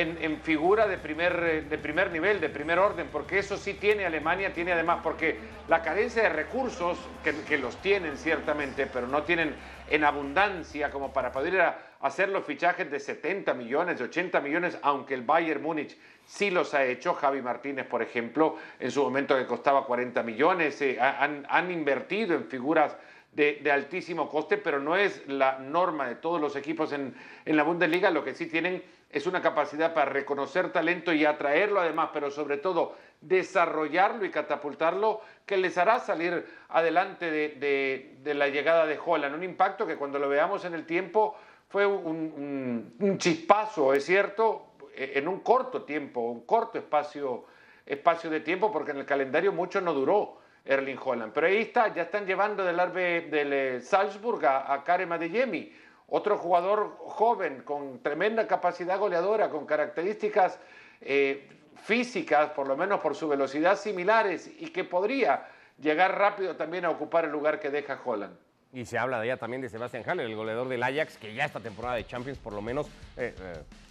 en, 0.00 0.40
figura 0.42 0.86
de 0.86 0.96
primer, 0.96 1.42
eh, 1.42 1.62
de 1.62 1.78
primer 1.78 2.12
nivel, 2.12 2.40
de 2.40 2.48
primer 2.48 2.78
orden, 2.78 3.08
porque 3.10 3.38
eso 3.38 3.56
sí 3.56 3.74
tiene 3.74 4.06
Alemania, 4.06 4.52
tiene 4.52 4.72
además, 4.72 5.00
porque 5.02 5.38
la 5.66 5.82
carencia 5.82 6.22
de 6.22 6.28
recursos, 6.28 6.98
que, 7.24 7.58
los 7.58 7.76
tienen 7.82 8.16
ciertamente, 8.16 8.86
pero 8.86 9.08
no 9.08 9.24
tienen 9.24 9.54
en 9.90 10.04
abundancia 10.04 10.90
como 10.90 11.12
para 11.12 11.32
poder 11.32 11.74
hacer 12.00 12.28
los 12.28 12.44
fichajes 12.44 12.90
de 12.90 13.00
70 13.00 13.54
millones, 13.54 13.98
de 13.98 14.04
80 14.04 14.40
millones, 14.40 14.78
aunque 14.82 15.14
el 15.14 15.22
Bayern 15.22 15.62
Múnich 15.62 15.96
sí 16.24 16.50
los 16.50 16.74
ha 16.74 16.84
hecho, 16.84 17.14
Javi 17.14 17.42
Martínez, 17.42 17.86
por 17.86 18.02
ejemplo, 18.02 18.56
en 18.78 18.90
su 18.90 19.02
momento 19.02 19.36
que 19.36 19.46
costaba 19.46 19.84
40 19.84 20.22
millones, 20.22 20.80
eh, 20.80 21.00
han, 21.00 21.44
han 21.48 21.70
invertido 21.72 22.36
en 22.36 22.44
figuras 22.44 22.96
de, 23.32 23.70
altísimo 23.70 24.28
coste, 24.28 24.58
pero 24.58 24.80
no 24.80 24.96
es 24.96 25.22
la 25.28 25.58
norma 25.58 26.08
de 26.08 26.16
todos 26.16 26.40
los 26.40 26.56
equipos 26.56 26.92
en, 26.92 27.14
la 27.44 27.62
Bundesliga. 27.62 28.10
Lo 28.10 28.24
que 28.24 28.34
sí 28.34 28.46
tienen 28.46 28.82
es 29.10 29.26
una 29.26 29.40
capacidad 29.40 29.94
para 29.94 30.10
reconocer 30.10 30.70
talento 30.70 31.12
y 31.12 31.24
atraerlo 31.24 31.80
además, 31.80 32.10
pero 32.12 32.30
sobre 32.30 32.58
todo 32.58 32.94
desarrollarlo 33.20 34.24
y 34.24 34.30
catapultarlo, 34.30 35.22
que 35.46 35.56
les 35.56 35.78
hará 35.78 35.98
salir 35.98 36.46
adelante 36.68 37.30
de, 37.30 38.34
la 38.34 38.48
llegada 38.48 38.86
de 38.86 38.98
Holland. 39.02 39.34
Un 39.34 39.44
impacto 39.44 39.86
que 39.86 39.96
cuando 39.96 40.18
lo 40.18 40.28
veamos 40.28 40.64
en 40.66 40.74
el 40.74 40.84
tiempo 40.84 41.36
fue 41.68 41.86
un, 41.86 43.16
chispazo, 43.18 43.94
es 43.94 44.04
cierto, 44.04 44.72
en 44.94 45.26
un 45.26 45.40
corto 45.40 45.82
tiempo, 45.82 46.20
un 46.20 46.44
corto 46.44 46.78
espacio, 46.78 47.46
de 47.86 48.40
tiempo, 48.40 48.70
porque 48.70 48.90
en 48.90 48.98
el 48.98 49.06
calendario 49.06 49.52
mucho 49.52 49.80
no 49.80 49.94
duró. 49.94 50.46
Erling 50.64 50.98
Holland. 51.02 51.32
Pero 51.32 51.46
ahí 51.46 51.62
está, 51.62 51.94
ya 51.94 52.02
están 52.02 52.26
llevando 52.26 52.62
del 52.62 52.78
Arbe 52.78 53.22
del 53.30 53.52
eh, 53.54 53.80
Salzburg 53.80 54.44
a, 54.44 54.70
a 54.70 54.84
Karem 54.84 55.10
Adeyemi, 55.10 55.72
otro 56.08 56.38
jugador 56.38 56.96
joven 56.98 57.62
con 57.62 58.02
tremenda 58.02 58.46
capacidad 58.46 58.98
goleadora, 58.98 59.50
con 59.50 59.66
características 59.66 60.58
eh, 61.00 61.48
físicas, 61.76 62.50
por 62.50 62.66
lo 62.66 62.76
menos 62.76 63.00
por 63.00 63.14
su 63.14 63.28
velocidad 63.28 63.76
similares, 63.76 64.50
y 64.58 64.70
que 64.70 64.84
podría 64.84 65.48
llegar 65.78 66.18
rápido 66.18 66.56
también 66.56 66.84
a 66.84 66.90
ocupar 66.90 67.24
el 67.24 67.30
lugar 67.30 67.60
que 67.60 67.70
deja 67.70 68.00
Holland. 68.02 68.36
Y 68.72 68.84
se 68.84 68.98
habla 68.98 69.20
de 69.20 69.28
ya 69.28 69.36
también 69.36 69.62
de 69.62 69.68
Sebastián 69.68 70.02
Haller, 70.06 70.26
el 70.26 70.36
goleador 70.36 70.68
del 70.68 70.82
Ajax, 70.82 71.16
que 71.16 71.34
ya 71.34 71.44
esta 71.44 71.60
temporada 71.60 71.96
de 71.96 72.06
Champions 72.06 72.38
por 72.38 72.52
lo 72.52 72.60
menos 72.60 72.86
eh, 73.16 73.34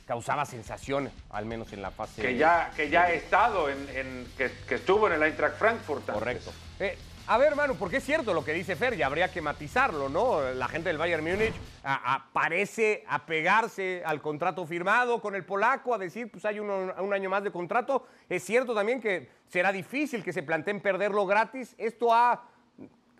causaba 0.08 0.45
sensación, 0.45 1.12
al 1.30 1.45
menos 1.45 1.73
en 1.73 1.82
la 1.82 1.91
fase. 1.91 2.21
Que 2.21 2.36
ya, 2.38 2.71
que 2.75 2.89
ya 2.89 3.03
ha 3.03 3.12
estado, 3.12 3.69
en, 3.69 4.25
que, 4.38 4.75
estuvo 4.75 5.08
en 5.08 5.13
el 5.13 5.23
Eintracht 5.23 5.58
Frankfurt. 5.58 6.10
Correcto. 6.10 6.51
Eh, 6.80 6.97
a 7.28 7.38
ver, 7.38 7.56
Manu, 7.56 7.76
porque 7.76 7.98
es 7.98 8.06
cierto 8.06 8.34
lo 8.34 8.46
que 8.46 8.54
dice 8.54 8.76
Fer, 8.76 8.94
y 8.94 9.02
habría 9.02 9.30
que 9.32 9.42
matizarlo, 9.42 10.08
¿no? 10.08 10.42
La 10.54 10.68
gente 10.68 10.88
del 10.90 10.98
Bayern 10.98 11.24
Múnich 11.24 11.54
parece 12.32 13.04
apegarse 13.08 14.02
al 14.06 14.22
contrato 14.22 14.66
firmado 14.66 15.22
con 15.22 15.36
el 15.36 15.44
polaco, 15.44 15.94
a 15.94 15.98
decir, 15.98 16.32
pues 16.32 16.46
hay 16.46 16.60
un 16.60 17.13
año 17.13 17.30
más 17.30 17.44
de 17.44 17.52
contrato. 17.52 18.08
Es 18.30 18.44
cierto 18.44 18.74
también 18.74 19.02
que 19.02 19.30
será 19.48 19.72
difícil 19.72 20.24
que 20.24 20.32
se 20.32 20.42
planteen 20.42 20.80
perderlo 20.80 21.26
gratis. 21.26 21.76
Esto 21.78 22.13
ha 22.13 22.44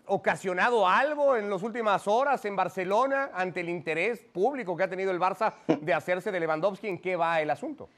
ocasionado 0.06 0.88
algo 0.88 1.36
en 1.36 1.50
las 1.50 1.62
últimas 1.62 2.08
horas 2.08 2.42
en 2.46 2.56
Barcelona 2.56 3.30
ante 3.34 3.60
el 3.60 3.68
interés 3.68 4.20
público 4.20 4.74
que 4.74 4.84
ha 4.84 4.88
tenido 4.88 5.10
el 5.10 5.20
Barça 5.20 5.52
de 5.66 5.92
hacerse 5.92 6.32
de 6.32 6.40
Lewandowski? 6.40 6.88
¿En 6.88 6.98
qué 6.98 7.14
va 7.14 7.42
el 7.42 7.50
asunto? 7.50 7.90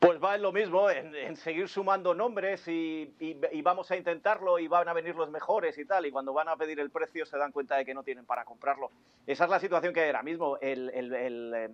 Pues 0.00 0.18
va 0.18 0.34
en 0.34 0.40
lo 0.40 0.50
mismo, 0.50 0.88
en, 0.88 1.36
seguir 1.36 1.68
sumando 1.68 2.14
nombres 2.14 2.66
y, 2.66 3.14
vamos 3.62 3.90
a 3.90 3.96
intentarlo 3.96 4.58
y 4.58 4.66
van 4.66 4.88
a 4.88 4.94
venir 4.94 5.14
los 5.14 5.30
mejores 5.30 5.76
y 5.76 5.84
tal. 5.84 6.06
Y 6.06 6.10
cuando 6.10 6.32
van 6.32 6.48
a 6.48 6.56
pedir 6.56 6.80
el 6.80 6.88
precio 6.88 7.26
se 7.26 7.36
dan 7.36 7.52
cuenta 7.52 7.76
de 7.76 7.84
que 7.84 7.92
no 7.92 8.02
tienen 8.02 8.24
para 8.24 8.46
comprarlo. 8.46 8.90
Esa 9.26 9.44
es 9.44 9.50
la 9.50 9.60
situación 9.60 9.92
que 9.92 10.00
hay 10.00 10.06
ahora 10.06 10.22
mismo. 10.22 10.56
El, 10.62 10.90
eh, 10.94 11.68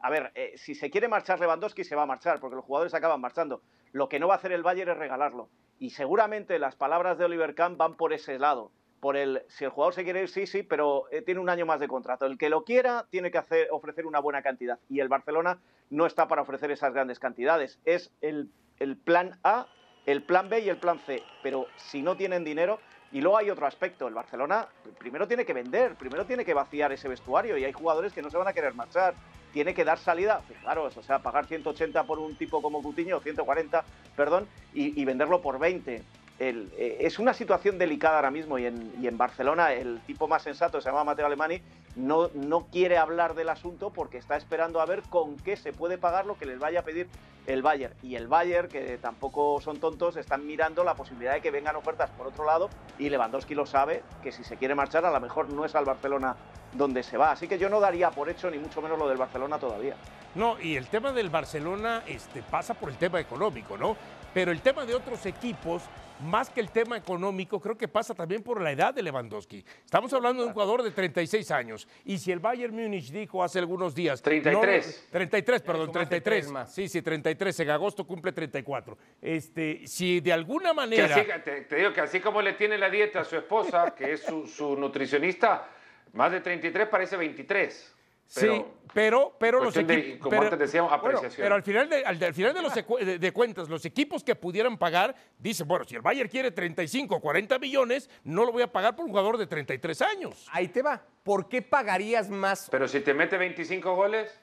a 0.00 0.10
ver, 0.10 0.30
eh, 0.36 0.52
si 0.54 0.76
se 0.76 0.90
quiere 0.90 1.08
marchar 1.08 1.40
Lewandowski 1.40 1.82
se 1.82 1.96
va 1.96 2.04
a 2.04 2.06
marchar 2.06 2.38
porque 2.38 2.54
los 2.54 2.64
jugadores 2.64 2.94
acaban 2.94 3.20
marchando. 3.20 3.62
Lo 3.90 4.08
que 4.08 4.20
no 4.20 4.28
va 4.28 4.34
a 4.34 4.36
hacer 4.36 4.52
el 4.52 4.62
Bayern 4.62 4.92
es 4.92 4.96
regalarlo. 4.96 5.48
Y 5.80 5.90
seguramente 5.90 6.60
las 6.60 6.76
palabras 6.76 7.18
de 7.18 7.24
Oliver 7.24 7.56
Kahn 7.56 7.78
van 7.78 7.96
por 7.96 8.12
ese 8.12 8.38
lado. 8.38 8.70
Por 9.02 9.16
el, 9.16 9.42
si 9.48 9.64
el 9.64 9.70
jugador 9.70 9.94
se 9.94 10.04
quiere 10.04 10.22
ir, 10.22 10.28
sí, 10.28 10.46
sí, 10.46 10.62
pero 10.62 11.06
eh, 11.10 11.22
tiene 11.22 11.40
un 11.40 11.48
año 11.48 11.66
más 11.66 11.80
de 11.80 11.88
contrato. 11.88 12.24
El 12.24 12.38
que 12.38 12.48
lo 12.48 12.62
quiera 12.62 13.06
tiene 13.10 13.32
que 13.32 13.38
hacer, 13.38 13.66
ofrecer 13.72 14.06
una 14.06 14.20
buena 14.20 14.42
cantidad. 14.42 14.78
Y 14.88 15.00
el 15.00 15.08
Barcelona 15.08 15.58
no 15.90 16.06
está 16.06 16.28
para 16.28 16.42
ofrecer 16.42 16.70
esas 16.70 16.94
grandes 16.94 17.18
cantidades. 17.18 17.80
Es 17.84 18.12
el, 18.20 18.48
el 18.78 18.96
plan 18.96 19.40
A, 19.42 19.66
el 20.06 20.22
plan 20.22 20.48
B 20.48 20.60
y 20.60 20.68
el 20.68 20.76
plan 20.76 21.00
C. 21.00 21.20
Pero 21.42 21.66
si 21.74 22.00
no 22.00 22.16
tienen 22.16 22.44
dinero, 22.44 22.78
y 23.10 23.20
luego 23.20 23.38
hay 23.38 23.50
otro 23.50 23.66
aspecto, 23.66 24.06
el 24.06 24.14
Barcelona 24.14 24.68
primero 25.00 25.26
tiene 25.26 25.44
que 25.44 25.52
vender, 25.52 25.96
primero 25.96 26.24
tiene 26.24 26.44
que 26.44 26.54
vaciar 26.54 26.92
ese 26.92 27.08
vestuario 27.08 27.58
y 27.58 27.64
hay 27.64 27.72
jugadores 27.72 28.12
que 28.12 28.22
no 28.22 28.30
se 28.30 28.36
van 28.36 28.46
a 28.46 28.52
querer 28.52 28.72
marchar 28.72 29.14
tiene 29.52 29.74
que 29.74 29.84
dar 29.84 29.98
salida, 29.98 30.40
fijaros, 30.48 30.96
o 30.96 31.02
sea, 31.02 31.20
pagar 31.20 31.46
180 31.46 32.04
por 32.04 32.18
un 32.18 32.34
tipo 32.36 32.62
como 32.62 32.82
Coutinho, 32.82 33.20
140, 33.20 33.84
perdón, 34.16 34.48
y, 34.72 35.04
venderlo 35.04 35.42
por 35.42 35.58
20. 35.58 36.02
Eh, 36.44 36.96
es 37.00 37.20
una 37.20 37.34
situación 37.34 37.78
delicada 37.78 38.16
ahora 38.16 38.32
mismo 38.32 38.58
y 38.58 38.66
en, 38.66 39.16
Barcelona 39.16 39.72
el 39.72 40.00
tipo 40.00 40.26
más 40.26 40.42
sensato, 40.42 40.80
se 40.80 40.88
llama 40.88 41.04
Mateo 41.04 41.26
Alemani, 41.26 41.62
no, 41.94 42.30
no 42.34 42.66
quiere 42.66 42.98
hablar 42.98 43.34
del 43.34 43.48
asunto 43.48 43.90
porque 43.90 44.18
está 44.18 44.36
esperando 44.36 44.80
a 44.80 44.86
ver 44.86 45.02
con 45.02 45.36
qué 45.36 45.56
se 45.56 45.72
puede 45.72 45.98
pagar 45.98 46.26
lo 46.26 46.36
que 46.36 46.46
les 46.46 46.58
vaya 46.58 46.80
a 46.80 46.82
pedir 46.82 47.06
el 47.46 47.62
Bayern. 47.62 47.94
Y 48.02 48.16
el 48.16 48.26
Bayern, 48.26 48.68
que 48.68 48.98
tampoco 48.98 49.60
son 49.60 49.78
tontos, 49.78 50.16
están 50.16 50.44
mirando 50.44 50.82
la 50.82 50.94
posibilidad 50.94 51.34
de 51.34 51.40
que 51.40 51.52
vengan 51.52 51.76
ofertas 51.76 52.10
por 52.10 52.26
otro 52.26 52.44
lado 52.44 52.70
y 52.98 53.08
Lewandowski 53.08 53.54
lo 53.54 53.64
sabe, 53.64 54.02
que 54.20 54.32
si 54.32 54.42
se 54.42 54.56
quiere 54.56 54.74
marchar 54.74 55.04
a 55.04 55.12
lo 55.12 55.20
mejor 55.20 55.48
no 55.48 55.64
es 55.64 55.76
al 55.76 55.84
Barcelona 55.84 56.34
donde 56.72 57.04
se 57.04 57.16
va. 57.16 57.30
Así 57.30 57.46
que 57.46 57.56
yo 57.56 57.68
no 57.68 57.78
daría 57.78 58.10
por 58.10 58.28
hecho 58.28 58.50
ni 58.50 58.58
mucho 58.58 58.82
menos 58.82 58.98
lo 58.98 59.08
del 59.08 59.18
Barcelona 59.18 59.58
todavía. 59.58 59.94
No, 60.34 60.58
y 60.60 60.76
el 60.76 60.88
tema 60.88 61.12
del 61.12 61.30
Barcelona 61.30 62.02
este, 62.06 62.42
pasa 62.42 62.74
por 62.74 62.88
el 62.88 62.96
tema 62.96 63.20
económico, 63.20 63.78
¿no? 63.78 63.96
Pero 64.34 64.50
el 64.50 64.60
tema 64.60 64.86
de 64.86 64.94
otros 64.94 65.24
equipos 65.26 65.82
más 66.22 66.50
que 66.50 66.60
el 66.60 66.70
tema 66.70 66.96
económico, 66.96 67.60
creo 67.60 67.76
que 67.76 67.88
pasa 67.88 68.14
también 68.14 68.42
por 68.42 68.60
la 68.60 68.72
edad 68.72 68.94
de 68.94 69.02
Lewandowski. 69.02 69.64
Estamos 69.84 70.12
hablando 70.12 70.42
de 70.42 70.48
un 70.48 70.54
jugador 70.54 70.82
de 70.82 70.90
36 70.90 71.50
años. 71.50 71.88
Y 72.04 72.18
si 72.18 72.32
el 72.32 72.38
Bayern 72.38 72.74
Múnich 72.74 73.10
dijo 73.10 73.42
hace 73.42 73.58
algunos 73.58 73.94
días. 73.94 74.22
33. 74.22 75.08
33, 75.10 75.62
perdón, 75.62 75.92
33. 75.92 76.50
Más. 76.50 76.74
Sí, 76.74 76.88
sí, 76.88 77.02
33. 77.02 77.60
En 77.60 77.70
agosto 77.70 78.06
cumple 78.06 78.32
34. 78.32 78.96
Este, 79.20 79.86
si 79.86 80.20
de 80.20 80.32
alguna 80.32 80.72
manera. 80.72 81.42
te, 81.42 81.76
digo 81.76 81.92
que 81.92 82.00
así 82.00 82.20
como 82.20 82.40
le 82.42 82.54
tiene 82.54 82.78
la 82.78 82.90
dieta 82.90 83.20
a 83.20 83.24
su 83.24 83.36
esposa, 83.36 83.94
que 83.94 84.12
es 84.12 84.22
su, 84.22 84.46
su 84.46 84.76
nutricionista, 84.76 85.68
más 86.12 86.32
de 86.32 86.40
33 86.40 86.88
parece 86.88 87.16
23 87.16 87.91
sí, 88.26 88.64
pero, 88.92 89.34
pero 89.38 89.62
los 89.62 89.76
equipos. 89.76 90.18
Como 90.18 90.30
pero, 90.30 90.42
antes 90.42 90.58
decíamos, 90.58 90.92
apreciación. 90.92 91.44
pero 91.44 91.54
al 91.54 91.62
final, 91.62 91.88
de, 91.88 92.04
al, 92.04 92.34
final 92.34 92.54
de, 92.54 92.62
los 92.62 92.74
de, 93.20 93.32
cuentas, 93.32 93.68
los 93.68 93.84
equipos 93.84 94.22
que 94.22 94.34
pudieran 94.34 94.76
pagar 94.78 95.14
dicen: 95.38 95.66
bueno, 95.66 95.84
si 95.84 95.94
el 95.94 96.02
Bayern 96.02 96.28
quiere 96.28 96.50
35 96.50 97.16
o 97.16 97.20
40 97.20 97.58
millones, 97.58 98.10
no 98.24 98.44
lo 98.44 98.52
voy 98.52 98.62
a 98.62 98.70
pagar 98.70 98.94
por 98.96 99.04
un 99.04 99.10
jugador 99.10 99.38
de 99.38 99.46
33 99.46 100.02
años. 100.02 100.46
Ahí 100.52 100.68
te 100.68 100.82
va. 100.82 101.02
¿Por 101.22 101.48
qué 101.48 101.62
pagarías 101.62 102.28
más? 102.28 102.68
Pero 102.70 102.88
si 102.88 103.00
te 103.00 103.14
mete 103.14 103.36
25 103.36 103.94
goles. 103.94 104.38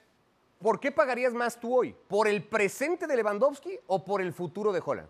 ¿Por 0.60 0.80
qué 0.82 0.92
pagarías 0.92 1.34
más 1.34 1.58
tú 1.58 1.74
hoy? 1.74 1.96
¿Por 2.08 2.28
el 2.28 2.44
presente 2.44 3.08
de 3.08 3.16
Lewandowski 3.16 3.80
o 3.88 4.04
por 4.04 4.22
el 4.22 4.34
futuro 4.34 4.74
de 4.74 4.82
Holland? 4.86 5.08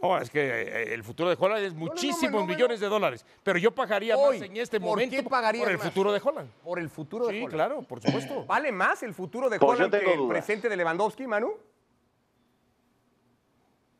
No, 0.00 0.18
es 0.18 0.30
que 0.30 0.40
eh, 0.40 0.94
el 0.94 1.02
futuro 1.02 1.28
de 1.28 1.36
Holland 1.38 1.64
es 1.64 1.74
muchísimos 1.74 2.46
millones 2.46 2.80
de 2.80 2.88
dólares. 2.88 3.26
Pero 3.42 3.58
yo 3.58 3.74
pagaría 3.74 4.16
más 4.16 4.40
en 4.40 4.56
este 4.56 4.78
momento 4.78 5.22
por 5.24 5.42
el 5.70 5.78
futuro 5.78 6.12
de 6.12 6.20
Holland. 6.22 6.50
Por 6.62 6.78
el 6.78 6.88
futuro 6.88 7.26
de 7.26 7.34
Holland. 7.34 7.50
Sí, 7.50 7.54
claro, 7.54 7.82
por 7.82 8.00
supuesto. 8.00 8.44
¿Vale 8.46 8.72
más 8.72 9.02
el 9.02 9.14
futuro 9.14 9.48
de 9.48 9.58
pues 9.58 9.78
Holland 9.78 9.98
que 9.98 10.12
el 10.14 10.28
presente 10.28 10.68
de 10.68 10.76
Lewandowski, 10.76 11.26
Manu? 11.26 11.52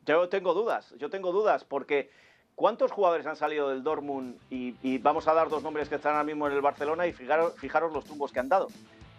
Yo 0.05 0.27
tengo 0.29 0.53
dudas, 0.53 0.95
yo 0.97 1.09
tengo 1.09 1.31
dudas, 1.31 1.63
porque 1.65 2.09
¿cuántos 2.55 2.91
jugadores 2.91 3.27
han 3.27 3.35
salido 3.35 3.69
del 3.69 3.83
Dortmund? 3.83 4.39
Y, 4.49 4.97
vamos 4.99 5.27
a 5.27 5.33
dar 5.33 5.49
dos 5.49 5.61
nombres 5.61 5.87
que 5.87 5.95
están 5.95 6.13
ahora 6.13 6.23
mismo 6.23 6.47
en 6.47 6.53
el 6.53 6.61
Barcelona 6.61 7.05
y 7.05 7.13
fijaros, 7.13 7.53
fijaros 7.57 7.93
los 7.93 8.05
tumbos 8.05 8.31
que 8.31 8.39
han 8.39 8.49
dado. 8.49 8.69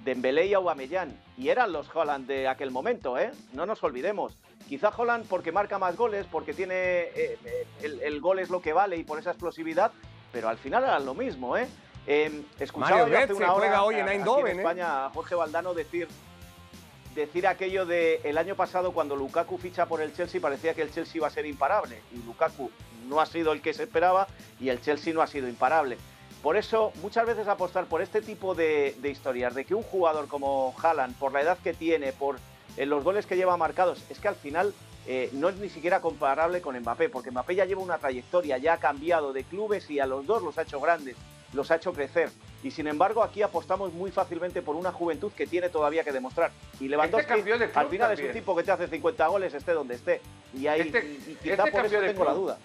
Dembélé 0.04 0.46
y 0.46 0.54
Aubameyang. 0.54 1.14
Y 1.36 1.50
eran 1.50 1.72
los 1.72 1.94
Holland 1.94 2.26
de 2.26 2.48
aquel 2.48 2.70
momento, 2.70 3.18
¿eh? 3.18 3.30
No 3.52 3.66
nos 3.66 3.84
olvidemos. 3.84 4.36
Quizá 4.70 4.92
Holland 4.96 5.26
porque 5.26 5.50
marca 5.50 5.80
más 5.80 5.96
goles, 5.96 6.28
porque 6.30 6.54
tiene 6.54 6.74
eh, 6.76 7.66
el, 7.82 8.20
gol 8.20 8.38
es 8.38 8.50
lo 8.50 8.62
que 8.62 8.72
vale 8.72 8.96
y 8.96 9.02
por 9.02 9.18
esa 9.18 9.30
explosividad, 9.30 9.90
pero 10.30 10.48
al 10.48 10.58
final 10.58 10.84
era 10.84 11.00
lo 11.00 11.12
mismo, 11.12 11.56
¿eh? 11.56 11.66
Eh, 12.06 12.44
escuchaba 12.60 12.98
Mario 12.98 13.12
yo 13.12 13.18
hace 13.18 13.34
una 13.34 13.52
hora 13.52 13.66
juega 13.66 13.82
hoy 13.82 13.96
en 13.96 14.02
aquí 14.02 14.18
Eindhoven, 14.18 14.58
¿eh? 14.58 14.60
España 14.60 15.06
a 15.06 15.10
Jorge 15.10 15.34
Valdano 15.34 15.74
decir 15.74 16.06
decir 17.16 17.48
aquello 17.48 17.84
de 17.84 18.20
el 18.22 18.38
año 18.38 18.54
pasado 18.54 18.92
cuando 18.92 19.16
Lukaku 19.16 19.58
ficha 19.58 19.86
por 19.86 20.00
el 20.02 20.14
Chelsea 20.14 20.40
parecía 20.40 20.72
que 20.72 20.82
el 20.82 20.92
Chelsea 20.92 21.16
iba 21.16 21.26
a 21.26 21.30
ser 21.30 21.46
imparable 21.46 22.00
y 22.12 22.22
Lukaku 22.22 22.70
no 23.08 23.20
ha 23.20 23.26
sido 23.26 23.50
el 23.50 23.62
que 23.62 23.74
se 23.74 23.82
esperaba 23.82 24.28
y 24.60 24.68
el 24.68 24.80
Chelsea 24.80 25.12
no 25.12 25.20
ha 25.20 25.26
sido 25.26 25.48
imparable. 25.48 25.98
Por 26.44 26.56
eso 26.56 26.92
muchas 27.02 27.26
veces 27.26 27.48
apostar 27.48 27.86
por 27.86 28.02
este 28.02 28.22
tipo 28.22 28.54
de, 28.54 28.94
de 29.02 29.10
historias, 29.10 29.52
de 29.52 29.64
que 29.64 29.74
un 29.74 29.82
jugador 29.82 30.28
como 30.28 30.72
Haaland, 30.80 31.16
por 31.16 31.32
la 31.32 31.40
edad 31.40 31.58
que 31.58 31.74
tiene, 31.74 32.12
por 32.12 32.38
eh, 32.76 32.86
los 32.86 33.02
goles 33.04 33.26
que 33.26 33.36
lleva 33.36 33.56
marcados, 33.56 34.02
es 34.10 34.18
que 34.18 34.28
al 34.28 34.36
final 34.36 34.72
eh, 35.06 35.30
no 35.32 35.48
es 35.48 35.56
ni 35.56 35.68
siquiera 35.68 36.00
comparable 36.00 36.60
con 36.60 36.78
Mbappé, 36.78 37.08
porque 37.08 37.30
Mbappé 37.30 37.54
ya 37.56 37.64
lleva 37.64 37.82
una 37.82 37.98
trayectoria, 37.98 38.58
ya 38.58 38.74
ha 38.74 38.78
cambiado 38.78 39.32
de 39.32 39.44
clubes 39.44 39.90
y 39.90 39.98
a 40.00 40.06
los 40.06 40.26
dos 40.26 40.42
los 40.42 40.56
ha 40.58 40.62
hecho 40.62 40.80
grandes, 40.80 41.16
los 41.52 41.70
ha 41.70 41.76
hecho 41.76 41.92
crecer. 41.92 42.30
Y 42.62 42.70
sin 42.70 42.86
embargo 42.86 43.22
aquí 43.22 43.40
apostamos 43.42 43.92
muy 43.94 44.10
fácilmente 44.10 44.60
por 44.60 44.76
una 44.76 44.92
juventud 44.92 45.32
que 45.32 45.46
tiene 45.46 45.70
todavía 45.70 46.04
que 46.04 46.12
demostrar. 46.12 46.50
Y 46.78 46.88
Lewandowski 46.88 47.26
cambió 47.28 47.58
de 47.58 47.64
al 47.74 47.88
final 47.88 48.12
es 48.12 48.20
un 48.20 48.32
tipo 48.32 48.54
que 48.54 48.62
te 48.62 48.70
hace 48.70 48.86
50 48.88 49.26
goles, 49.28 49.54
esté 49.54 49.72
donde 49.72 49.94
esté. 49.94 50.20
Y 50.54 50.66
ahí 50.66 50.82
Este- 50.82 50.98
y- 51.06 51.32
y 51.32 51.34
quizá 51.36 51.64
este 51.64 51.70
por 51.72 51.86
eso 51.86 52.00
de 52.00 52.08
tengo 52.08 52.24
la 52.24 52.34
duda. 52.34 52.58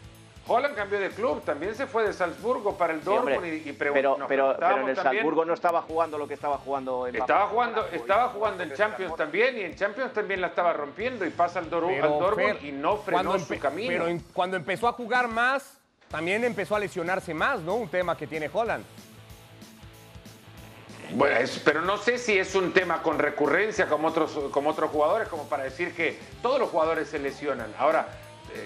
Holland 0.47 0.75
cambió 0.75 0.99
de 0.99 1.09
club, 1.09 1.41
también 1.43 1.73
se 1.73 1.87
fue 1.87 2.03
de 2.05 2.13
Salzburgo 2.13 2.77
para 2.77 2.93
el 2.93 2.99
Sí, 2.99 3.05
Dortmund 3.05 3.35
hombre, 3.37 3.57
y, 3.65 3.69
y 3.69 3.73
pero, 3.73 4.15
nos 4.17 4.27
pero, 4.27 4.55
pero 4.59 4.81
en 4.81 4.89
el 4.89 4.95
también- 4.95 5.15
Salzburgo 5.23 5.43
no 5.45 5.53
estaba 5.55 5.81
jugando 5.81 6.17
lo 6.19 6.27
que 6.27 6.35
estaba 6.35 6.57
jugando 6.59 6.99
Mbappé. 7.01 7.17
Estaba 7.17 7.47
jugando, 7.47 7.87
estaba 7.91 8.27
jugando 8.29 8.63
en 8.63 8.73
Champions 8.73 9.15
también 9.15 9.57
y 9.57 9.61
en 9.61 9.75
Champions 9.75 10.13
también 10.13 10.41
la 10.41 10.47
estaba 10.47 10.71
rompiendo 10.73 11.25
y 11.25 11.31
pasa 11.31 11.57
al, 11.59 11.69
Doru- 11.71 11.87
Pero, 11.87 12.03
al 12.13 12.19
Dortmund 12.19 12.57
Fer, 12.59 12.63
y 12.65 12.71
no 12.71 12.97
frenó 12.97 13.39
su 13.39 13.57
camino. 13.59 13.89
Pero 13.91 14.07
en- 14.07 14.19
cuando 14.33 14.55
empezó 14.55 14.87
a 14.87 14.91
jugar 14.93 15.27
más, 15.27 15.79
también 16.09 16.43
empezó 16.43 16.75
a 16.75 16.79
lesionarse 16.79 17.33
más, 17.33 17.61
¿no? 17.61 17.73
Un 17.75 17.89
tema 17.89 18.15
que 18.15 18.27
tiene 18.27 18.47
Holland. 18.53 18.85
Bueno, 21.11 21.37
es- 21.37 21.59
pero 21.63 21.81
no 21.81 21.97
sé 21.97 22.17
si 22.17 22.37
es 22.37 22.55
un 22.55 22.71
tema 22.71 23.01
con 23.01 23.19
recurrencia 23.19 23.87
como 23.87 24.07
otros, 24.07 24.31
como 24.51 24.71
otros 24.71 24.89
jugadores, 24.91 25.27
como 25.27 25.43
para 25.47 25.63
decir 25.63 25.93
que 25.95 26.19
todos 26.41 26.59
los 26.59 26.69
jugadores 26.69 27.09
se 27.09 27.19
lesionan. 27.19 27.73
Ahora, 27.77 28.07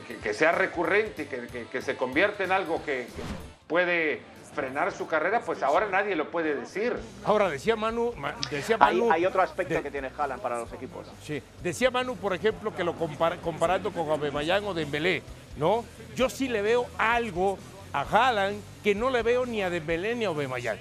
que, 0.08 0.18
que 0.18 0.34
sea 0.34 0.52
recurrente 0.52 1.24
y 1.24 1.26
que, 1.26 1.48
que- 1.48 1.66
que 1.68 1.82
se 1.82 1.96
convierta 1.96 2.44
en 2.44 2.52
algo 2.52 2.78
que, 2.84 3.08
que 3.16 3.22
puede 3.68 4.22
frenar 4.54 4.92
su 4.92 5.08
carrera, 5.08 5.42
pues 5.46 5.62
ahora 5.62 5.88
nadie 5.90 6.16
lo 6.16 6.30
puede 6.32 6.56
decir. 6.56 6.96
Ahora, 7.24 7.50
decía 7.50 7.76
Manu, 7.76 8.14
ma- 8.18 8.36
decía 8.50 8.78
Hay, 8.80 8.98
Manu 8.98 9.12
hay 9.12 9.26
otro 9.26 9.42
aspecto 9.42 9.76
de- 9.76 9.84
que 9.84 9.92
tiene 9.92 10.10
Haaland 10.18 10.42
para 10.42 10.58
los 10.60 10.74
equipos. 10.74 11.06
Sí. 11.24 11.42
Decía 11.62 11.92
Manu, 11.92 12.16
por 12.16 12.34
ejemplo, 12.34 12.76
que 12.76 12.84
lo 12.84 12.94
compara- 12.96 13.38
comparando 13.38 13.92
con 13.92 14.10
Aubameyang 14.10 14.66
o 14.66 14.74
Dembélé, 14.74 15.22
¿no? 15.58 15.86
Yo 16.16 16.30
sí 16.30 16.48
le 16.50 16.62
veo 16.64 16.88
algo 16.98 17.58
a 17.94 18.02
Haaland 18.02 18.60
que 18.84 18.96
no 18.96 19.10
le 19.12 19.22
veo 19.24 19.46
ni 19.46 19.62
a 19.62 19.70
Dembélé 19.70 20.16
ni 20.16 20.26
a 20.26 20.30
Aubameyang. 20.30 20.80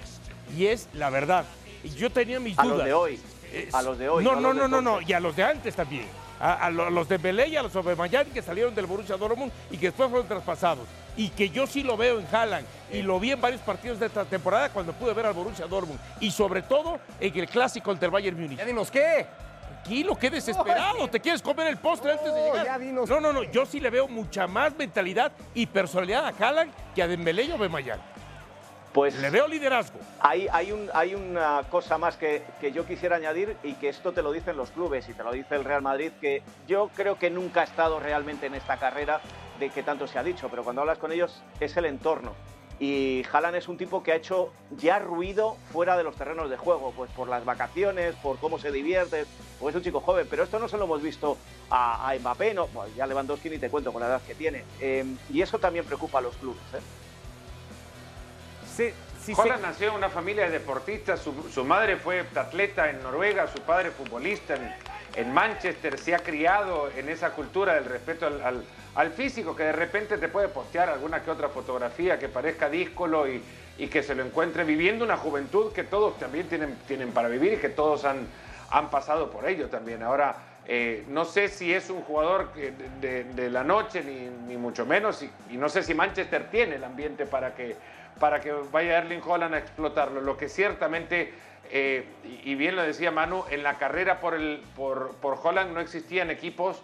Y 0.57 0.65
es 0.67 0.89
la 0.93 1.09
verdad. 1.11 1.45
Y 1.83 1.89
Yo 1.89 2.09
tenía 2.09 2.39
mis 2.39 2.57
A 2.57 2.63
dudas. 2.63 2.77
los 2.77 2.85
de 2.87 2.93
hoy. 2.93 3.19
Es- 3.53 3.73
A 3.73 3.81
los 3.83 3.97
de 3.99 4.09
hoy. 4.09 4.23
No, 4.23 4.31
a 4.31 4.35
no, 4.41 4.53
no, 4.53 4.67
no, 4.67 4.81
no. 4.81 4.99
Y 5.01 5.13
a 5.13 5.19
los 5.19 5.35
de 5.35 5.43
antes 5.43 5.75
también. 5.75 6.05
A, 6.39 6.53
a 6.53 6.69
lo- 6.69 6.85
a 6.85 6.89
los 6.89 7.07
de 7.09 7.17
Belé 7.17 7.47
y 7.49 7.57
a 7.57 7.61
los 7.63 7.75
Aubameyang 7.75 8.27
que 8.27 8.41
salieron 8.41 8.73
del 8.73 8.85
Borussia 8.85 9.17
Dortmund 9.17 9.51
y 9.71 9.77
que 9.77 9.87
después 9.87 10.09
fueron 10.09 10.27
traspasados. 10.27 10.87
Y 11.17 11.29
que 11.29 11.49
yo 11.49 11.67
sí 11.67 11.83
lo 11.83 11.97
veo 11.97 12.19
en 12.19 12.27
Haaland. 12.33 12.65
Y 12.93 13.01
lo 13.01 13.19
vi 13.19 13.31
en 13.31 13.41
varios 13.41 13.59
partidos 13.61 13.99
de 13.99 14.05
esta 14.05 14.23
temporada 14.23 14.69
cuando 14.69 14.93
pude 14.93 15.13
ver 15.13 15.25
al 15.25 15.33
Borussia 15.33 15.67
Dortmund. 15.67 15.99
Y 16.21 16.31
sobre 16.31 16.61
todo 16.61 16.99
en 17.19 17.37
el 17.37 17.47
clásico 17.47 17.91
ante 17.91 18.05
el 18.05 18.11
Bayern 18.11 18.39
Múnich. 18.39 18.57
Ya 18.57 18.65
dinos 18.65 18.89
qué. 18.89 19.27
Tranquilo, 19.83 20.15
qué 20.17 20.29
desesperado. 20.29 21.07
¿Te 21.09 21.19
quieres 21.19 21.41
comer 21.41 21.67
el 21.67 21.77
postre 21.77 22.11
antes 22.11 22.25
de 22.33 22.39
No, 22.39 22.45
llegar? 22.53 22.65
ya 22.65 22.79
dinos. 22.79 23.09
No, 23.09 23.19
no, 23.19 23.33
no. 23.33 23.43
Yo 23.43 23.65
sí 23.65 23.79
le 23.79 23.89
veo 23.89 24.07
mucha 24.07 24.45
más 24.47 24.75
mentalidad 24.77 25.31
y 25.53 25.65
personalidad 25.65 26.25
a 26.25 26.29
Haaland 26.47 26.71
que 26.95 27.01
a 27.03 27.07
Dembélé 27.07 27.43
y 27.43 27.51
a 27.51 27.53
Aubameyang. 27.55 27.99
Pues 28.93 29.15
Le 29.15 29.29
veo 29.29 29.47
liderazgo. 29.47 29.99
Hay, 30.19 30.47
hay, 30.51 30.71
un, 30.71 30.89
hay 30.93 31.13
una 31.13 31.63
cosa 31.69 31.97
más 31.97 32.17
que, 32.17 32.43
que 32.59 32.71
yo 32.71 32.85
quisiera 32.85 33.17
añadir 33.17 33.55
y 33.63 33.73
que 33.73 33.89
esto 33.89 34.13
te 34.13 34.21
lo 34.21 34.31
dicen 34.31 34.57
los 34.57 34.71
clubes 34.71 35.07
y 35.09 35.13
te 35.13 35.23
lo 35.23 35.31
dice 35.31 35.55
el 35.55 35.63
Real 35.63 35.81
Madrid, 35.81 36.11
que 36.19 36.41
yo 36.67 36.89
creo 36.95 37.17
que 37.19 37.29
nunca 37.29 37.61
ha 37.61 37.65
estado 37.65 37.99
realmente 37.99 38.47
en 38.47 38.55
esta 38.55 38.77
carrera 38.77 39.21
de 39.59 39.69
que 39.69 39.83
tanto 39.83 40.07
se 40.07 40.17
ha 40.17 40.23
dicho, 40.23 40.49
pero 40.49 40.63
cuando 40.63 40.81
hablas 40.81 40.97
con 40.97 41.11
ellos 41.11 41.43
es 41.59 41.77
el 41.77 41.85
entorno. 41.85 42.33
Y 42.79 43.25
Haaland 43.31 43.57
es 43.57 43.67
un 43.67 43.77
tipo 43.77 44.01
que 44.01 44.13
ha 44.13 44.15
hecho 44.15 44.53
ya 44.77 44.99
ruido 44.99 45.57
fuera 45.73 45.97
de 45.97 46.03
los 46.03 46.15
terrenos 46.15 46.49
de 46.49 46.55
juego, 46.55 46.93
pues 46.95 47.11
por 47.11 47.27
las 47.27 47.43
vacaciones, 47.43 48.15
por 48.15 48.39
cómo 48.39 48.57
se 48.57 48.71
divierte, 48.71 49.25
pues 49.59 49.73
es 49.73 49.79
un 49.79 49.83
chico 49.83 49.99
joven, 49.99 50.25
pero 50.29 50.43
esto 50.43 50.59
no 50.59 50.69
se 50.69 50.77
lo 50.77 50.85
hemos 50.85 51.01
visto 51.01 51.37
a, 51.69 52.09
a 52.09 52.17
Mbappé, 52.17 52.53
no, 52.53 52.69
ya 52.95 53.05
Lewandowski 53.05 53.49
ni 53.49 53.57
te 53.57 53.69
cuento 53.69 53.91
con 53.91 54.01
la 54.01 54.07
edad 54.07 54.21
que 54.21 54.33
tiene. 54.33 54.63
Eh, 54.79 55.03
y 55.29 55.41
eso 55.41 55.59
también 55.59 55.83
preocupa 55.83 56.19
a 56.19 56.21
los 56.21 56.37
clubes. 56.37 56.61
¿eh? 56.73 56.79
Holland 59.41 59.61
nació 59.61 59.89
en 59.89 59.95
una 59.95 60.09
familia 60.09 60.45
de 60.45 60.51
deportistas, 60.51 61.19
su, 61.19 61.49
su 61.49 61.63
madre 61.65 61.97
fue 61.97 62.25
atleta 62.35 62.89
en 62.89 63.03
Noruega, 63.03 63.47
su 63.47 63.59
padre 63.61 63.91
futbolista 63.91 64.55
en, 64.55 64.73
en 65.15 65.33
Manchester, 65.33 65.97
se 65.97 66.15
ha 66.15 66.19
criado 66.19 66.89
en 66.95 67.09
esa 67.09 67.31
cultura 67.31 67.73
del 67.75 67.85
respeto 67.85 68.27
al, 68.27 68.41
al- 68.41 68.63
al 68.95 69.11
físico, 69.11 69.55
que 69.55 69.63
de 69.63 69.71
repente 69.71 70.17
te 70.17 70.27
puede 70.29 70.47
postear 70.47 70.89
alguna 70.89 71.21
que 71.23 71.29
otra 71.31 71.49
fotografía 71.49 72.17
que 72.17 72.27
parezca 72.27 72.69
díscolo 72.69 73.27
y, 73.27 73.41
y 73.77 73.87
que 73.87 74.01
se 74.03 74.15
lo 74.15 74.23
encuentre 74.23 74.63
viviendo 74.63 75.05
una 75.05 75.15
juventud 75.15 75.71
que 75.71 75.83
todos 75.83 76.17
también 76.17 76.47
tienen, 76.47 76.75
tienen 76.87 77.11
para 77.11 77.27
vivir 77.29 77.53
y 77.53 77.57
que 77.57 77.69
todos 77.69 78.03
han, 78.05 78.27
han 78.71 78.89
pasado 78.89 79.29
por 79.29 79.47
ello 79.47 79.67
también. 79.69 80.01
Ahora, 80.03 80.35
eh, 80.65 81.03
no 81.07 81.23
sé 81.25 81.47
si 81.49 81.73
es 81.73 81.89
un 81.89 82.01
jugador 82.01 82.51
de, 82.53 82.71
de- 82.99 83.23
de 83.25 83.49
la 83.49 83.63
noche, 83.63 84.03
ni, 84.03 84.29
ni 84.51 84.57
mucho 84.57 84.85
menos, 84.85 85.21
y, 85.23 85.29
y 85.51 85.57
no 85.57 85.69
sé 85.69 85.83
si 85.83 85.93
Manchester 85.93 86.49
tiene 86.49 86.75
el 86.75 86.83
ambiente 86.83 87.25
para 87.25 87.53
que, 87.55 87.75
para 88.19 88.41
que 88.41 88.51
vaya 88.71 88.97
Erling 88.97 89.21
Holland 89.25 89.55
a 89.55 89.57
explotarlo. 89.59 90.21
Lo 90.21 90.37
que 90.37 90.49
ciertamente, 90.49 91.33
eh, 91.71 92.05
y, 92.43 92.55
bien 92.55 92.75
lo 92.75 92.83
decía 92.83 93.11
Manu, 93.11 93.43
en 93.49 93.63
la 93.63 93.77
carrera 93.77 94.19
por, 94.19 94.37
por, 94.75 95.39
Holland 95.41 95.73
no 95.73 95.79
existían 95.79 96.29
equipos 96.29 96.81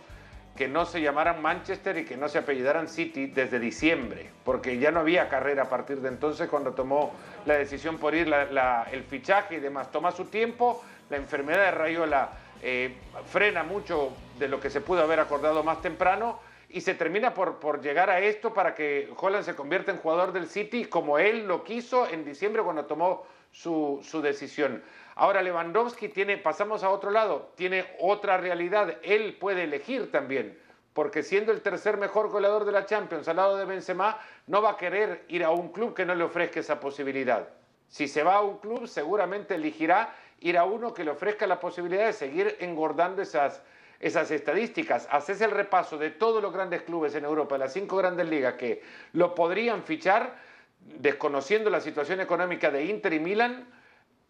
que 0.56 0.70
no 0.70 0.86
se 0.86 1.02
llamaran 1.02 1.42
Manchester 1.42 1.98
y 1.98 2.06
que 2.06 2.16
no 2.16 2.30
se 2.30 2.38
apellidaran 2.38 2.88
City 2.88 3.28
desde 3.28 3.60
diciembre, 3.60 4.30
porque 4.46 4.78
ya 4.80 4.90
no 4.90 5.02
había 5.02 5.28
carrera 5.28 5.64
a 5.64 5.70
partir 5.70 6.00
de 6.00 6.08
entonces 6.08 6.48
cuando 6.48 6.72
tomó 6.74 7.14
la 7.46 7.56
decisión 7.56 7.98
por 7.98 8.16
ir 8.16 8.30
la- 8.30 8.88
el 8.90 9.04
fichaje 9.04 9.56
y 9.56 9.60
demás. 9.60 9.92
Toma 9.92 10.12
su 10.14 10.26
tiempo, 10.26 10.82
la 11.10 11.18
enfermedad 11.18 11.66
de 11.66 11.72
Rayola 11.72 12.30
eh, 12.62 12.96
frena 13.30 13.64
mucho 13.64 14.16
de 14.40 14.48
lo 14.48 14.62
que 14.62 14.70
se 14.70 14.80
pudo 14.80 15.02
haber 15.04 15.20
acordado 15.20 15.62
más 15.62 15.82
temprano 15.82 16.40
y 16.70 16.82
se 16.82 16.94
termina 16.94 17.34
por, 17.34 17.60
por 17.60 17.82
llegar 17.82 18.10
a 18.10 18.20
esto 18.20 18.54
para 18.54 18.76
que 18.76 19.10
Holland 19.18 19.46
se 19.46 19.56
convierta 19.56 19.92
en 19.92 19.98
jugador 19.98 20.32
del 20.34 20.48
City 20.48 20.86
como 20.86 21.18
él 21.18 21.48
lo 21.48 21.64
quiso 21.64 22.08
en 22.08 22.26
diciembre 22.26 22.64
cuando 22.64 22.86
tomó 22.86 23.26
su, 23.52 24.00
su 24.04 24.22
decisión. 24.22 24.84
Ahora 25.16 25.42
Lewandowski 25.42 26.10
tiene, 26.10 26.38
pasamos 26.38 26.84
a 26.84 26.90
otro 26.90 27.10
lado, 27.10 27.54
tiene 27.56 27.86
otra 28.00 28.38
realidad, 28.38 28.98
él 29.02 29.38
puede 29.40 29.64
elegir 29.64 30.12
también, 30.12 30.60
porque 30.94 31.24
siendo 31.24 31.54
el 31.54 31.62
tercer 31.62 31.98
mejor 31.98 32.30
goleador 32.30 32.66
de 32.66 32.74
la 32.74 32.86
Champions 32.86 33.28
al 33.30 33.38
lado 33.38 33.56
de 33.56 33.66
Benzema, 33.66 34.20
no 34.48 34.62
va 34.62 34.72
a 34.72 34.78
querer 34.78 35.24
ir 35.30 35.46
a 35.46 35.52
un 35.52 35.70
club 35.70 35.94
que 35.94 36.06
no 36.06 36.16
le 36.16 36.26
ofrezca 36.26 36.60
esa 36.60 36.82
posibilidad. 36.82 37.48
Si 37.88 38.08
se 38.10 38.24
va 38.24 38.36
a 38.36 38.42
un 38.42 38.58
club, 38.58 38.88
seguramente 38.88 39.56
elegirá 39.56 40.14
ir 40.42 40.58
a 40.58 40.66
uno 40.66 40.94
que 40.94 41.06
le 41.06 41.12
ofrezca 41.12 41.48
la 41.48 41.60
posibilidad 41.60 42.08
de 42.08 42.14
seguir 42.14 42.58
engordando 42.60 43.22
esas, 43.22 43.62
esas 44.00 44.32
estadísticas. 44.32 45.08
Haces 45.12 45.42
el 45.42 45.52
repaso 45.52 45.98
de 45.98 46.12
todos 46.12 46.42
los 46.42 46.54
grandes 46.54 46.84
clubes 46.84 47.16
en 47.16 47.26
Europa, 47.26 47.58
las 47.58 47.74
cinco 47.74 47.98
grandes 47.98 48.28
ligas 48.28 48.56
que 48.56 48.82
lo 49.14 49.36
podrían 49.36 49.84
fichar, 49.84 50.36
desconociendo 50.80 51.70
la 51.70 51.82
situación 51.82 52.20
económica 52.20 52.72
de 52.72 52.86
Inter 52.86 53.14
y 53.14 53.20
Milan, 53.20 53.68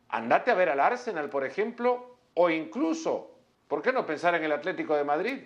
andate 0.09 0.51
a 0.51 0.55
ver 0.55 0.69
al 0.69 0.79
Arsenal, 0.79 1.29
por 1.29 1.45
ejemplo, 1.45 2.17
o 2.33 2.49
incluso, 2.49 3.37
¿por 3.67 3.81
qué 3.81 3.91
no 3.91 4.05
pensar 4.05 4.35
en 4.35 4.43
el 4.43 4.51
Atlético 4.51 4.95
de 4.95 5.03
Madrid? 5.03 5.43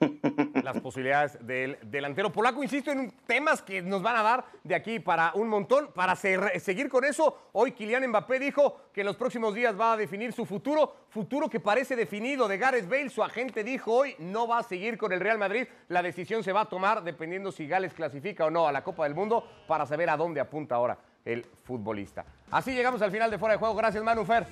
las 0.66 0.78
posibilidades 0.80 1.38
del 1.46 1.78
delantero 1.82 2.30
polaco. 2.30 2.62
Insisto 2.62 2.90
en 2.90 3.10
temas 3.26 3.62
que 3.62 3.80
nos 3.80 4.02
van 4.02 4.16
a 4.16 4.22
dar 4.22 4.44
de 4.64 4.74
aquí 4.74 4.98
para 5.00 5.30
un 5.34 5.48
montón. 5.48 5.90
Para 5.94 6.14
ser- 6.16 6.60
seguir 6.60 6.88
con 6.90 7.04
eso, 7.04 7.38
hoy 7.52 7.72
Kylian 7.72 8.06
Mbappé 8.08 8.38
dijo 8.38 8.80
que 8.92 9.00
en 9.00 9.06
los 9.06 9.16
próximos 9.16 9.54
días 9.54 9.78
va 9.80 9.92
a 9.92 9.96
definir 9.96 10.32
su 10.32 10.44
futuro, 10.44 10.94
futuro 11.08 11.48
que 11.48 11.60
parece 11.60 11.96
definido 11.96 12.48
de 12.48 12.58
Gareth 12.58 12.88
Bale. 12.88 13.08
Su 13.08 13.22
agente 13.22 13.64
dijo 13.64 13.92
hoy 13.92 14.14
no 14.18 14.46
va 14.46 14.58
a 14.58 14.62
seguir 14.62 14.98
con 14.98 15.12
el 15.12 15.20
Real 15.20 15.38
Madrid. 15.38 15.66
La 15.88 16.02
decisión 16.02 16.42
se 16.44 16.52
va 16.52 16.62
a 16.62 16.68
tomar 16.68 17.02
dependiendo 17.02 17.50
si 17.52 17.66
Gales 17.66 17.94
clasifica 17.94 18.44
o 18.44 18.50
no 18.50 18.66
a 18.66 18.72
la 18.72 18.82
Copa 18.84 19.04
del 19.04 19.14
Mundo 19.14 19.48
para 19.66 19.86
saber 19.86 20.10
a 20.10 20.16
dónde 20.16 20.40
apunta 20.40 20.74
ahora 20.74 20.98
el 21.24 21.44
futbolista. 21.64 22.24
Así 22.50 22.72
llegamos 22.72 23.00
al 23.02 23.10
final 23.10 23.30
de 23.30 23.38
Fuera 23.38 23.54
de 23.54 23.58
Juego. 23.58 23.74
Gracias, 23.74 24.02
Manu 24.04 24.24
Fer. 24.24 24.46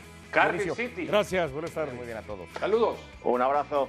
City. 0.74 1.06
Gracias, 1.06 1.52
buenas 1.52 1.70
tardes. 1.70 1.94
Muy 1.94 2.06
bien 2.06 2.18
a 2.18 2.22
todos. 2.22 2.48
Saludos. 2.58 2.98
Un 3.22 3.40
abrazo. 3.40 3.88